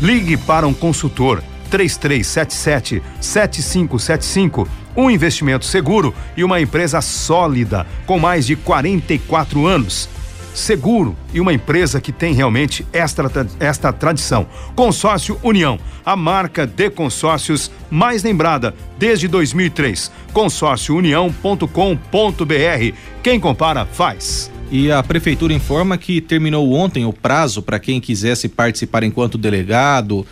Ligue 0.00 0.36
para 0.36 0.66
um 0.66 0.72
consultor 0.72 1.42
3377 1.70 3.02
7575. 3.20 4.66
Um 4.96 5.10
investimento 5.10 5.64
seguro 5.64 6.14
e 6.36 6.42
uma 6.42 6.60
empresa 6.60 7.00
sólida 7.00 7.86
com 8.06 8.18
mais 8.18 8.46
de 8.46 8.56
44 8.56 9.66
anos. 9.66 10.08
Seguro 10.54 11.16
e 11.32 11.40
uma 11.40 11.52
empresa 11.52 12.00
que 12.00 12.12
tem 12.12 12.34
realmente 12.34 12.86
esta, 12.92 13.22
esta 13.58 13.92
tradição. 13.92 14.46
Consórcio 14.74 15.38
União, 15.42 15.78
a 16.04 16.16
marca 16.16 16.66
de 16.66 16.90
consórcios 16.90 17.70
mais 17.90 18.22
lembrada 18.22 18.74
desde 18.98 19.28
2003. 19.28 20.10
Consórciounião.com.br. 20.32 22.96
Quem 23.22 23.38
compara, 23.38 23.86
faz. 23.86 24.50
E 24.70 24.90
a 24.90 25.02
prefeitura 25.02 25.52
informa 25.52 25.98
que 25.98 26.20
terminou 26.20 26.72
ontem 26.72 27.04
o 27.04 27.12
prazo 27.12 27.62
para 27.62 27.78
quem 27.78 28.00
quisesse 28.00 28.48
participar 28.48 29.02
enquanto 29.02 29.36
delegado 29.36 30.26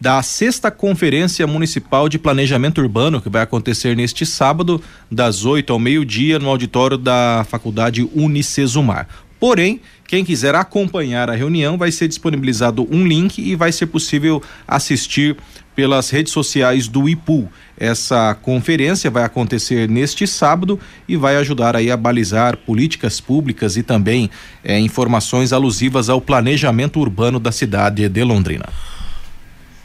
da 0.00 0.20
sexta 0.22 0.70
Conferência 0.70 1.46
Municipal 1.46 2.10
de 2.10 2.18
Planejamento 2.18 2.80
Urbano, 2.80 3.22
que 3.22 3.30
vai 3.30 3.42
acontecer 3.42 3.96
neste 3.96 4.26
sábado, 4.26 4.82
das 5.10 5.46
8 5.46 5.72
ao 5.72 5.78
meio-dia, 5.78 6.38
no 6.38 6.50
auditório 6.50 6.98
da 6.98 7.46
Faculdade 7.48 8.06
Unicesumar. 8.14 9.08
Porém, 9.44 9.78
quem 10.08 10.24
quiser 10.24 10.54
acompanhar 10.54 11.28
a 11.28 11.34
reunião, 11.34 11.76
vai 11.76 11.92
ser 11.92 12.08
disponibilizado 12.08 12.88
um 12.90 13.06
link 13.06 13.38
e 13.38 13.54
vai 13.54 13.70
ser 13.72 13.84
possível 13.84 14.42
assistir 14.66 15.36
pelas 15.76 16.08
redes 16.08 16.32
sociais 16.32 16.88
do 16.88 17.06
IPU. 17.06 17.46
Essa 17.76 18.34
conferência 18.40 19.10
vai 19.10 19.22
acontecer 19.22 19.86
neste 19.86 20.26
sábado 20.26 20.80
e 21.06 21.14
vai 21.14 21.36
ajudar 21.36 21.76
aí 21.76 21.90
a 21.90 21.96
balizar 21.98 22.56
políticas 22.56 23.20
públicas 23.20 23.76
e 23.76 23.82
também 23.82 24.30
eh, 24.64 24.80
informações 24.80 25.52
alusivas 25.52 26.08
ao 26.08 26.22
planejamento 26.22 26.98
urbano 26.98 27.38
da 27.38 27.52
cidade 27.52 28.08
de 28.08 28.24
Londrina. 28.24 28.64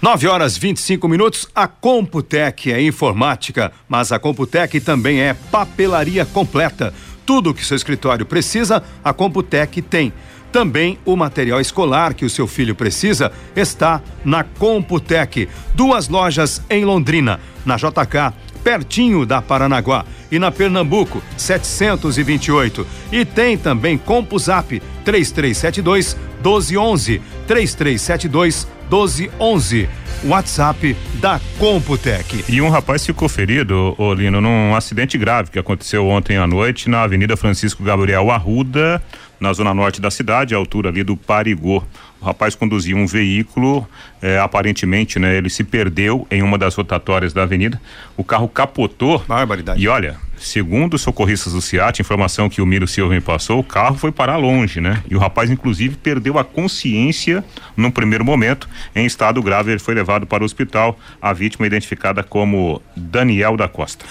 9 0.02 0.28
horas 0.30 0.58
25 0.58 1.10
minutos. 1.10 1.50
A 1.54 1.68
Computec 1.68 2.72
é 2.72 2.82
informática, 2.82 3.74
mas 3.90 4.14
a 4.14 4.18
Computec 4.18 4.80
também 4.80 5.20
é 5.20 5.34
papelaria 5.34 6.26
completa. 6.26 6.94
Tudo 7.30 7.54
que 7.54 7.64
seu 7.64 7.78
escritório 7.78 8.26
precisa, 8.26 8.82
a 9.04 9.14
Computec 9.14 9.84
tem. 9.84 10.12
Também 10.52 10.98
o 11.06 11.16
material 11.16 11.62
escolar 11.62 12.16
que 12.16 12.26
o 12.26 12.30
seu 12.30 12.48
filho 12.48 12.74
precisa 12.74 13.32
está 13.56 14.02
na 14.26 14.44
Computec. 14.44 15.48
Duas 15.76 16.10
lojas 16.10 16.60
em 16.72 16.84
Londrina, 16.84 17.40
na 17.64 17.76
JK, 17.76 18.34
pertinho 18.64 19.28
da 19.28 19.44
Paranaguá. 19.44 20.06
E 20.32 20.40
na 20.40 20.50
Pernambuco, 20.50 21.22
728. 21.38 22.88
E 23.12 23.24
tem 23.24 23.56
também 23.60 23.96
CompuZap 23.96 24.82
3372 25.06 26.18
1211. 26.44 27.22
3372 27.46 28.68
1211. 28.90 29.88
WhatsApp 30.26 30.98
da 31.22 31.40
Computec. 31.58 32.44
E 32.50 32.60
um 32.62 32.70
rapaz 32.70 33.06
ficou 33.06 33.30
ferido, 33.30 33.96
Olino, 33.98 34.42
num 34.42 34.76
acidente 34.76 35.18
grave 35.18 35.50
que 35.50 35.58
aconteceu 35.58 36.06
ontem 36.08 36.36
à 36.36 36.46
noite 36.46 36.90
na 36.90 37.04
Avenida 37.04 37.38
Francisco 37.38 37.84
Gabriel 37.84 38.30
Arruda, 38.30 39.02
na 39.40 39.54
zona 39.54 39.74
norte 39.74 40.02
da 40.02 40.12
cidade, 40.12 40.54
à 40.54 40.58
altura 40.58 40.90
ali 40.90 41.04
do 41.04 41.16
Parigô. 41.16 41.82
O 42.20 42.26
rapaz 42.26 42.54
conduzia 42.54 42.98
um 42.98 43.08
veículo, 43.08 43.88
eh, 44.22 44.38
aparentemente, 44.38 45.18
né? 45.20 45.38
Ele 45.38 45.50
se 45.50 45.64
perdeu 45.64 46.28
em 46.30 46.44
uma 46.44 46.58
das 46.58 46.76
rotatórias 46.76 47.32
da 47.32 47.44
avenida. 47.44 47.80
O 48.18 48.24
carro 48.24 48.50
capotou. 48.50 49.24
Barbaridade. 49.26 49.82
E 49.82 49.88
olha, 49.88 50.18
segundo 50.40 50.96
os 50.96 51.02
socorristas 51.02 51.54
do 51.54 51.62
CIAT, 51.62 52.02
informação 52.02 52.50
que 52.50 52.62
o 52.62 52.66
Miro 52.66 52.88
Silva 52.88 53.14
me 53.14 53.22
passou, 53.22 53.60
o 53.60 53.64
carro 53.64 53.96
foi 53.98 54.12
parar 54.12 54.38
longe, 54.38 54.82
né? 54.82 55.04
E 55.10 55.16
o 55.16 55.20
rapaz, 55.20 55.50
inclusive, 55.50 55.96
perdeu 55.96 56.38
a 56.40 56.44
consciência 56.44 57.44
no 57.76 57.92
primeiro 57.92 58.26
momento. 58.26 58.70
Em 58.96 59.06
estado 59.06 59.42
grave, 59.42 59.72
ele 59.72 59.80
foi 59.80 59.94
levado 59.94 60.26
para 60.26 60.44
o 60.44 60.46
hospital. 60.46 60.98
A 61.22 61.34
vítima 61.34 61.68
identificada 61.68 62.24
como 62.24 62.82
Daniel 62.96 63.58
da 63.58 63.68
Costa. 63.68 64.06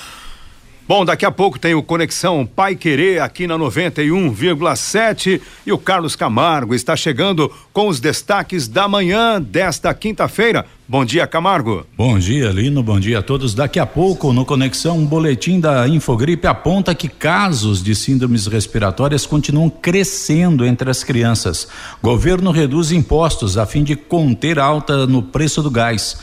Bom, 0.89 1.05
daqui 1.05 1.27
a 1.27 1.31
pouco 1.31 1.59
tem 1.59 1.75
o 1.75 1.83
Conexão 1.83 2.47
Pai 2.47 2.75
Querer 2.75 3.21
aqui 3.21 3.47
na 3.47 3.59
91,7 3.59 5.39
e 5.67 5.71
o 5.71 5.77
Carlos 5.77 6.17
Camargo 6.17 6.75
está 6.75 6.97
chegando 6.97 7.53
com 7.75 7.89
os 7.89 8.01
destaques 8.01 8.67
da 8.67 8.89
manhã 8.89 9.39
desta 9.39 9.93
quinta-feira. 9.93 10.65
Bom 10.89 11.05
dia, 11.05 11.27
Camargo. 11.27 11.85
Bom 11.95 12.19
dia, 12.19 12.49
Lino. 12.49 12.83
Bom 12.83 12.99
dia 12.99 13.19
a 13.19 13.23
todos. 13.23 13.53
Daqui 13.53 13.79
a 13.79 13.85
pouco, 13.85 14.33
no 14.33 14.47
Conexão, 14.47 14.97
um 14.97 15.05
boletim 15.05 15.61
da 15.61 15.87
Infogripe 15.87 16.47
aponta 16.47 16.95
que 16.95 17.07
casos 17.07 17.85
de 17.85 17.95
síndromes 17.95 18.47
respiratórias 18.47 19.27
continuam 19.27 19.69
crescendo 19.69 20.65
entre 20.65 20.91
as 20.91 21.05
crianças. 21.05 21.69
Governo 22.03 22.51
reduz 22.51 22.93
impostos 22.93 23.59
a 23.59 23.67
fim 23.67 23.85
de 23.85 23.95
conter 23.95 24.59
alta 24.59 25.07
no 25.07 25.23
preço 25.23 25.63
do 25.63 25.71
gás. 25.71 26.17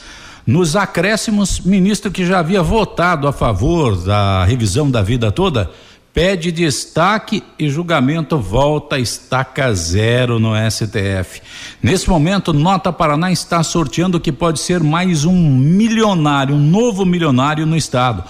Nos 0.46 0.76
acréscimos, 0.76 1.60
ministro 1.60 2.12
que 2.12 2.26
já 2.26 2.40
havia 2.40 2.62
votado 2.62 3.28
a 3.28 3.34
favor 3.34 3.96
da 3.98 4.46
revisão 4.46 4.92
da 4.92 5.02
vida 5.02 5.32
toda 5.32 5.72
pede 6.16 6.50
destaque 6.50 7.44
e 7.60 7.68
julgamento 7.68 8.38
volta 8.38 8.98
estaca 8.98 9.74
zero 9.74 10.40
no 10.40 10.54
STF. 10.72 11.42
Nesse 11.84 12.10
momento, 12.10 12.54
Nota 12.54 12.94
Paraná 12.94 13.34
está 13.34 13.62
sorteando 13.62 14.18
que 14.18 14.32
pode 14.32 14.62
ser 14.62 14.82
mais 14.82 15.26
um 15.26 15.36
milionário, 15.36 16.56
um 16.56 16.60
novo 16.60 17.06
milionário 17.06 17.66
no 17.66 17.76
estado. 17.76 18.24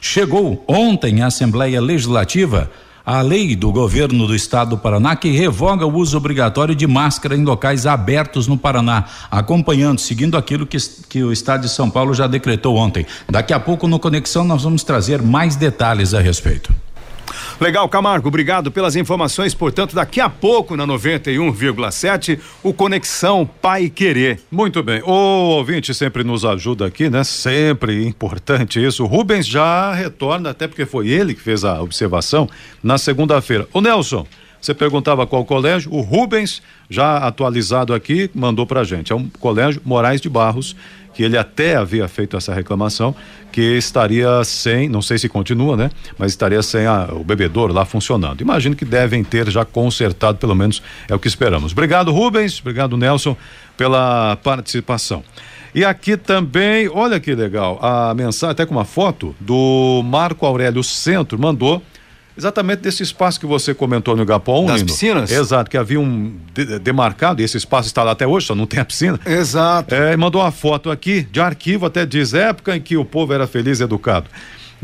Chegou 0.00 0.62
ontem 0.68 1.20
à 1.20 1.26
Assembleia 1.26 1.80
Legislativa 1.80 2.70
a 3.04 3.20
lei 3.20 3.54
do 3.56 3.72
governo 3.72 4.26
do 4.26 4.34
estado 4.34 4.70
do 4.70 4.78
Paraná 4.78 5.16
que 5.16 5.30
revoga 5.30 5.86
o 5.86 5.96
uso 5.96 6.16
obrigatório 6.16 6.74
de 6.74 6.86
máscara 6.86 7.36
em 7.36 7.44
locais 7.44 7.86
abertos 7.86 8.46
no 8.46 8.56
Paraná, 8.56 9.04
acompanhando, 9.30 10.00
seguindo 10.00 10.36
aquilo 10.36 10.66
que, 10.66 10.78
que 11.08 11.22
o 11.22 11.32
estado 11.32 11.62
de 11.62 11.68
São 11.68 11.90
Paulo 11.90 12.14
já 12.14 12.26
decretou 12.26 12.76
ontem. 12.76 13.06
Daqui 13.28 13.52
a 13.52 13.60
pouco 13.60 13.88
no 13.88 13.98
Conexão 13.98 14.44
nós 14.44 14.62
vamos 14.62 14.84
trazer 14.84 15.20
mais 15.20 15.56
detalhes 15.56 16.14
a 16.14 16.20
respeito. 16.20 16.72
Legal, 17.62 17.88
Camargo, 17.88 18.26
obrigado 18.26 18.72
pelas 18.72 18.96
informações. 18.96 19.54
Portanto, 19.54 19.94
daqui 19.94 20.20
a 20.20 20.28
pouco, 20.28 20.76
na 20.76 20.84
91,7, 20.84 22.40
o 22.60 22.74
Conexão 22.74 23.48
Pai 23.62 23.88
Querer. 23.88 24.40
Muito 24.50 24.82
bem. 24.82 25.00
O 25.04 25.12
ouvinte 25.12 25.94
sempre 25.94 26.24
nos 26.24 26.44
ajuda 26.44 26.86
aqui, 26.86 27.08
né? 27.08 27.22
Sempre 27.22 28.04
importante 28.04 28.84
isso. 28.84 29.04
O 29.04 29.06
Rubens 29.06 29.46
já 29.46 29.94
retorna, 29.94 30.50
até 30.50 30.66
porque 30.66 30.84
foi 30.84 31.06
ele 31.06 31.34
que 31.34 31.40
fez 31.40 31.62
a 31.62 31.80
observação 31.80 32.50
na 32.82 32.98
segunda-feira. 32.98 33.68
O 33.72 33.80
Nelson. 33.80 34.26
Você 34.62 34.72
perguntava 34.72 35.26
qual 35.26 35.44
colégio? 35.44 35.92
O 35.92 36.00
Rubens, 36.02 36.62
já 36.88 37.16
atualizado 37.16 37.92
aqui, 37.92 38.30
mandou 38.32 38.64
pra 38.64 38.84
gente. 38.84 39.12
É 39.12 39.16
um 39.16 39.28
colégio 39.40 39.82
Moraes 39.84 40.20
de 40.20 40.28
Barros, 40.28 40.76
que 41.12 41.24
ele 41.24 41.36
até 41.36 41.74
havia 41.74 42.06
feito 42.06 42.36
essa 42.36 42.54
reclamação, 42.54 43.12
que 43.50 43.60
estaria 43.76 44.42
sem, 44.44 44.88
não 44.88 45.02
sei 45.02 45.18
se 45.18 45.28
continua, 45.28 45.76
né? 45.76 45.90
Mas 46.16 46.30
estaria 46.30 46.62
sem 46.62 46.86
a, 46.86 47.08
o 47.12 47.24
bebedouro 47.24 47.74
lá 47.74 47.84
funcionando. 47.84 48.40
Imagino 48.40 48.76
que 48.76 48.84
devem 48.84 49.24
ter 49.24 49.50
já 49.50 49.64
consertado, 49.64 50.38
pelo 50.38 50.54
menos 50.54 50.80
é 51.08 51.14
o 51.14 51.18
que 51.18 51.26
esperamos. 51.26 51.72
Obrigado, 51.72 52.12
Rubens. 52.12 52.60
Obrigado, 52.60 52.96
Nelson, 52.96 53.36
pela 53.76 54.36
participação. 54.36 55.24
E 55.74 55.84
aqui 55.84 56.16
também, 56.16 56.88
olha 56.88 57.18
que 57.18 57.34
legal, 57.34 57.80
a 57.82 58.14
mensagem, 58.14 58.52
até 58.52 58.64
com 58.64 58.74
uma 58.74 58.84
foto 58.84 59.34
do 59.40 60.02
Marco 60.04 60.46
Aurélio 60.46 60.84
Centro, 60.84 61.36
mandou 61.36 61.82
exatamente 62.36 62.80
desse 62.80 63.02
espaço 63.02 63.38
que 63.38 63.46
você 63.46 63.74
comentou 63.74 64.16
no 64.16 64.22
Igapó. 64.22 64.64
Das 64.66 64.82
piscinas? 64.82 65.30
Exato, 65.30 65.70
que 65.70 65.76
havia 65.76 66.00
um 66.00 66.34
de- 66.54 66.78
demarcado, 66.78 67.40
e 67.42 67.44
esse 67.44 67.56
espaço 67.56 67.86
está 67.88 68.02
lá 68.02 68.12
até 68.12 68.26
hoje, 68.26 68.46
só 68.46 68.54
não 68.54 68.66
tem 68.66 68.80
a 68.80 68.84
piscina. 68.84 69.18
Exato. 69.26 69.94
É, 69.94 70.12
e 70.12 70.16
mandou 70.16 70.40
uma 70.42 70.52
foto 70.52 70.90
aqui 70.90 71.22
de 71.30 71.40
arquivo, 71.40 71.86
até 71.86 72.04
diz 72.06 72.34
época 72.34 72.76
em 72.76 72.80
que 72.80 72.96
o 72.96 73.04
povo 73.04 73.32
era 73.32 73.46
feliz 73.46 73.80
e 73.80 73.82
educado. 73.84 74.26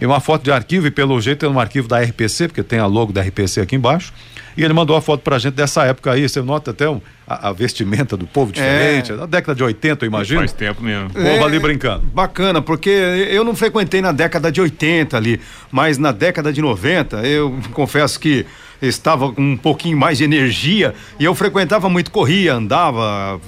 E 0.00 0.06
uma 0.06 0.20
foto 0.20 0.44
de 0.44 0.52
arquivo, 0.52 0.86
e 0.86 0.90
pelo 0.90 1.20
jeito 1.20 1.44
é 1.44 1.48
um 1.48 1.58
arquivo 1.58 1.88
da 1.88 2.00
RPC, 2.00 2.48
porque 2.48 2.62
tem 2.62 2.78
a 2.78 2.86
logo 2.86 3.12
da 3.12 3.20
RPC 3.22 3.60
aqui 3.60 3.74
embaixo. 3.76 4.12
E 4.56 4.64
ele 4.64 4.72
mandou 4.72 4.96
a 4.96 5.00
foto 5.00 5.20
pra 5.22 5.38
gente 5.38 5.54
dessa 5.54 5.84
época 5.84 6.12
aí. 6.12 6.28
Você 6.28 6.40
nota 6.42 6.72
até 6.72 6.88
um- 6.88 7.00
a, 7.26 7.48
a 7.48 7.52
vestimenta 7.52 8.16
do 8.16 8.26
povo 8.26 8.52
diferente. 8.52 9.12
Da 9.12 9.26
década 9.26 9.54
de 9.54 9.62
80, 9.62 10.04
eu 10.04 10.08
imagino. 10.08 10.40
Faz 10.40 10.52
tempo 10.52 10.82
mesmo. 10.82 11.08
O 11.10 11.12
povo 11.12 11.44
ali 11.44 11.58
brincando. 11.60 12.04
Bacana, 12.12 12.60
porque 12.62 12.88
eu 12.90 13.44
não 13.44 13.54
frequentei 13.54 14.00
na 14.00 14.10
década 14.12 14.50
de 14.50 14.60
80 14.60 15.16
ali, 15.16 15.40
mas 15.70 15.96
na 15.98 16.10
década 16.10 16.52
de 16.52 16.60
90, 16.60 17.18
eu 17.26 17.56
confesso 17.72 18.18
que 18.18 18.44
estava 18.82 19.32
com 19.32 19.42
um 19.42 19.56
pouquinho 19.56 19.96
mais 19.96 20.18
de 20.18 20.24
energia 20.24 20.94
e 21.20 21.24
eu 21.24 21.34
frequentava 21.34 21.88
muito, 21.88 22.10
corria, 22.10 22.54
andava, 22.54 23.40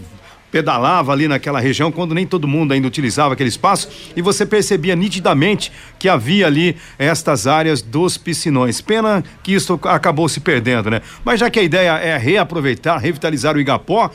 pedalava 0.50 1.12
ali 1.12 1.28
naquela 1.28 1.60
região 1.60 1.92
quando 1.92 2.14
nem 2.14 2.26
todo 2.26 2.48
mundo 2.48 2.72
ainda 2.72 2.86
utilizava 2.86 3.34
aquele 3.34 3.48
espaço 3.48 3.88
e 4.16 4.22
você 4.22 4.44
percebia 4.44 4.96
nitidamente 4.96 5.72
que 5.98 6.08
havia 6.08 6.46
ali 6.46 6.76
estas 6.98 7.46
áreas 7.46 7.82
dos 7.82 8.16
piscinões. 8.16 8.80
Pena 8.80 9.22
que 9.42 9.52
isso 9.52 9.78
acabou 9.84 10.28
se 10.28 10.40
perdendo, 10.40 10.90
né? 10.90 11.00
Mas 11.24 11.40
já 11.40 11.50
que 11.50 11.58
a 11.58 11.62
ideia 11.62 11.92
é 11.98 12.16
reaproveitar, 12.16 12.98
revitalizar 12.98 13.56
o 13.56 13.60
Igapó, 13.60 14.10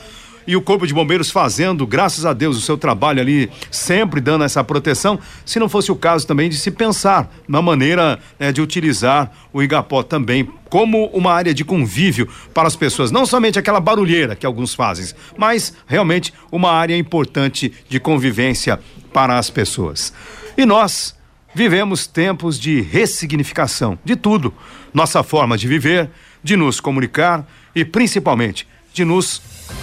e 0.46 0.56
o 0.56 0.62
Corpo 0.62 0.86
de 0.86 0.94
Bombeiros 0.94 1.30
fazendo, 1.30 1.86
graças 1.86 2.24
a 2.24 2.32
Deus, 2.32 2.56
o 2.56 2.60
seu 2.60 2.78
trabalho 2.78 3.20
ali, 3.20 3.50
sempre 3.70 4.20
dando 4.20 4.44
essa 4.44 4.62
proteção, 4.62 5.18
se 5.44 5.58
não 5.58 5.68
fosse 5.68 5.90
o 5.90 5.96
caso 5.96 6.26
também 6.26 6.48
de 6.48 6.56
se 6.56 6.70
pensar 6.70 7.30
na 7.48 7.60
maneira 7.60 8.18
né, 8.38 8.52
de 8.52 8.62
utilizar 8.62 9.32
o 9.52 9.62
Igapó 9.62 10.02
também 10.02 10.48
como 10.68 11.06
uma 11.06 11.32
área 11.32 11.54
de 11.54 11.64
convívio 11.64 12.28
para 12.52 12.68
as 12.68 12.76
pessoas, 12.76 13.10
não 13.10 13.26
somente 13.26 13.58
aquela 13.58 13.80
barulheira 13.80 14.36
que 14.36 14.46
alguns 14.46 14.74
fazem, 14.74 15.06
mas 15.36 15.72
realmente 15.86 16.32
uma 16.50 16.70
área 16.70 16.96
importante 16.96 17.72
de 17.88 17.98
convivência 17.98 18.78
para 19.12 19.38
as 19.38 19.50
pessoas. 19.50 20.12
E 20.56 20.64
nós 20.64 21.16
vivemos 21.54 22.06
tempos 22.06 22.58
de 22.58 22.82
ressignificação 22.82 23.98
de 24.04 24.14
tudo, 24.14 24.52
nossa 24.92 25.22
forma 25.22 25.56
de 25.56 25.66
viver, 25.66 26.10
de 26.42 26.56
nos 26.56 26.80
comunicar 26.80 27.46
e 27.74 27.84
principalmente 27.84 28.66
de 28.92 29.04
nos 29.04 29.40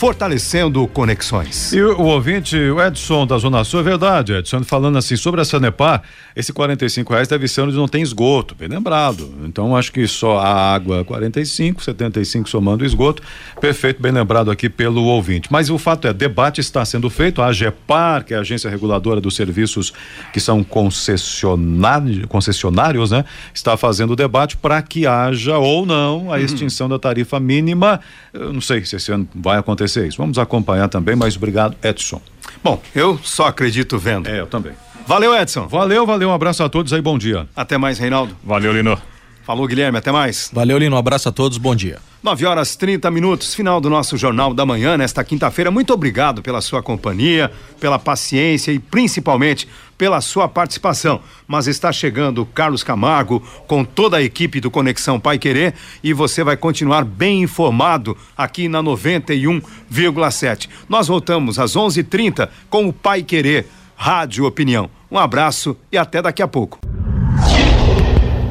fortalecendo 0.00 0.88
conexões. 0.88 1.74
E 1.74 1.82
o, 1.82 2.00
o 2.00 2.06
ouvinte, 2.06 2.56
o 2.56 2.80
Edson 2.80 3.26
da 3.26 3.36
Zona 3.36 3.62
Sul, 3.64 3.80
é 3.80 3.82
verdade, 3.82 4.32
Edson, 4.32 4.64
falando 4.64 4.96
assim 4.96 5.14
sobre 5.14 5.42
a 5.42 5.44
Sanepar, 5.44 6.02
esse 6.34 6.54
45 6.54 7.12
reais 7.12 7.28
deve 7.28 7.46
ser 7.46 7.60
onde 7.60 7.76
não 7.76 7.86
tem 7.86 8.00
esgoto, 8.00 8.54
bem 8.54 8.66
lembrado. 8.66 9.30
Então 9.44 9.76
acho 9.76 9.92
que 9.92 10.06
só 10.08 10.38
a 10.38 10.72
água 10.72 11.04
45, 11.04 11.84
75 11.84 12.48
somando 12.48 12.82
o 12.82 12.86
esgoto. 12.86 13.22
Perfeito, 13.60 14.00
bem 14.00 14.10
lembrado 14.10 14.50
aqui 14.50 14.70
pelo 14.70 15.04
ouvinte. 15.04 15.48
Mas 15.52 15.68
o 15.68 15.76
fato 15.76 16.08
é, 16.08 16.14
debate 16.14 16.62
está 16.62 16.82
sendo 16.82 17.10
feito, 17.10 17.42
a 17.42 17.48
AGEPAR, 17.48 18.24
que 18.24 18.32
é 18.32 18.38
a 18.38 18.40
agência 18.40 18.70
reguladora 18.70 19.20
dos 19.20 19.36
serviços 19.36 19.92
que 20.32 20.40
são 20.40 20.64
concessionários, 20.64 22.24
concessionários 22.24 23.10
né? 23.10 23.22
Está 23.52 23.76
fazendo 23.76 24.14
o 24.14 24.16
debate 24.16 24.56
para 24.56 24.80
que 24.80 25.06
haja 25.06 25.58
ou 25.58 25.84
não 25.84 26.32
a 26.32 26.40
extinção 26.40 26.88
da 26.88 26.98
tarifa 26.98 27.38
mínima. 27.38 28.00
Eu 28.32 28.50
não 28.50 28.62
sei 28.62 28.82
se 28.86 28.96
esse 28.96 29.12
ano 29.12 29.28
vai 29.34 29.58
acontecer 29.58 29.89
isso. 29.96 30.16
Vamos 30.16 30.38
acompanhar 30.38 30.88
também, 30.88 31.16
mas 31.16 31.36
obrigado, 31.36 31.76
Edson. 31.82 32.20
Bom, 32.62 32.80
eu 32.94 33.18
só 33.22 33.46
acredito 33.46 33.98
vendo. 33.98 34.28
É, 34.28 34.40
eu 34.40 34.46
também. 34.46 34.72
Valeu, 35.06 35.34
Edson. 35.34 35.66
Valeu, 35.66 36.06
valeu, 36.06 36.28
um 36.28 36.32
abraço 36.32 36.62
a 36.62 36.68
todos 36.68 36.92
aí, 36.92 37.00
bom 37.00 37.18
dia. 37.18 37.48
Até 37.56 37.76
mais, 37.78 37.98
Reinaldo. 37.98 38.36
Valeu, 38.44 38.72
Lino. 38.72 39.00
Falou, 39.44 39.66
Guilherme, 39.66 39.98
até 39.98 40.12
mais. 40.12 40.50
Valeu, 40.52 40.78
Lino. 40.78 40.94
Um 40.94 40.98
abraço 40.98 41.28
a 41.28 41.32
todos, 41.32 41.58
bom 41.58 41.74
dia. 41.74 41.98
9 42.22 42.44
horas 42.44 42.76
30 42.76 43.10
minutos, 43.10 43.54
final 43.54 43.80
do 43.80 43.88
nosso 43.88 44.18
Jornal 44.18 44.52
da 44.52 44.66
Manhã, 44.66 44.96
nesta 44.96 45.24
quinta-feira. 45.24 45.70
Muito 45.70 45.94
obrigado 45.94 46.42
pela 46.42 46.60
sua 46.60 46.82
companhia, 46.82 47.50
pela 47.80 47.98
paciência 47.98 48.72
e 48.72 48.78
principalmente 48.78 49.66
pela 49.96 50.20
sua 50.20 50.46
participação. 50.46 51.20
Mas 51.48 51.66
está 51.66 51.90
chegando 51.90 52.44
Carlos 52.44 52.84
Camargo 52.84 53.40
com 53.66 53.84
toda 53.84 54.18
a 54.18 54.22
equipe 54.22 54.60
do 54.60 54.70
Conexão 54.70 55.18
Pai 55.18 55.38
Querer 55.38 55.72
e 56.04 56.12
você 56.12 56.44
vai 56.44 56.58
continuar 56.58 57.04
bem 57.04 57.42
informado 57.42 58.14
aqui 58.36 58.68
na 58.68 58.82
91,7. 58.82 60.68
Nós 60.90 61.08
voltamos 61.08 61.58
às 61.58 61.74
11:30 61.74 62.50
com 62.68 62.86
o 62.86 62.92
Pai 62.92 63.22
Querer 63.22 63.66
Rádio 63.96 64.44
Opinião. 64.44 64.90
Um 65.10 65.18
abraço 65.18 65.74
e 65.90 65.96
até 65.96 66.20
daqui 66.20 66.42
a 66.42 66.48
pouco. 66.48 66.78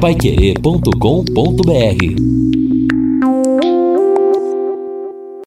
Paiquerê.com.br 0.02 2.99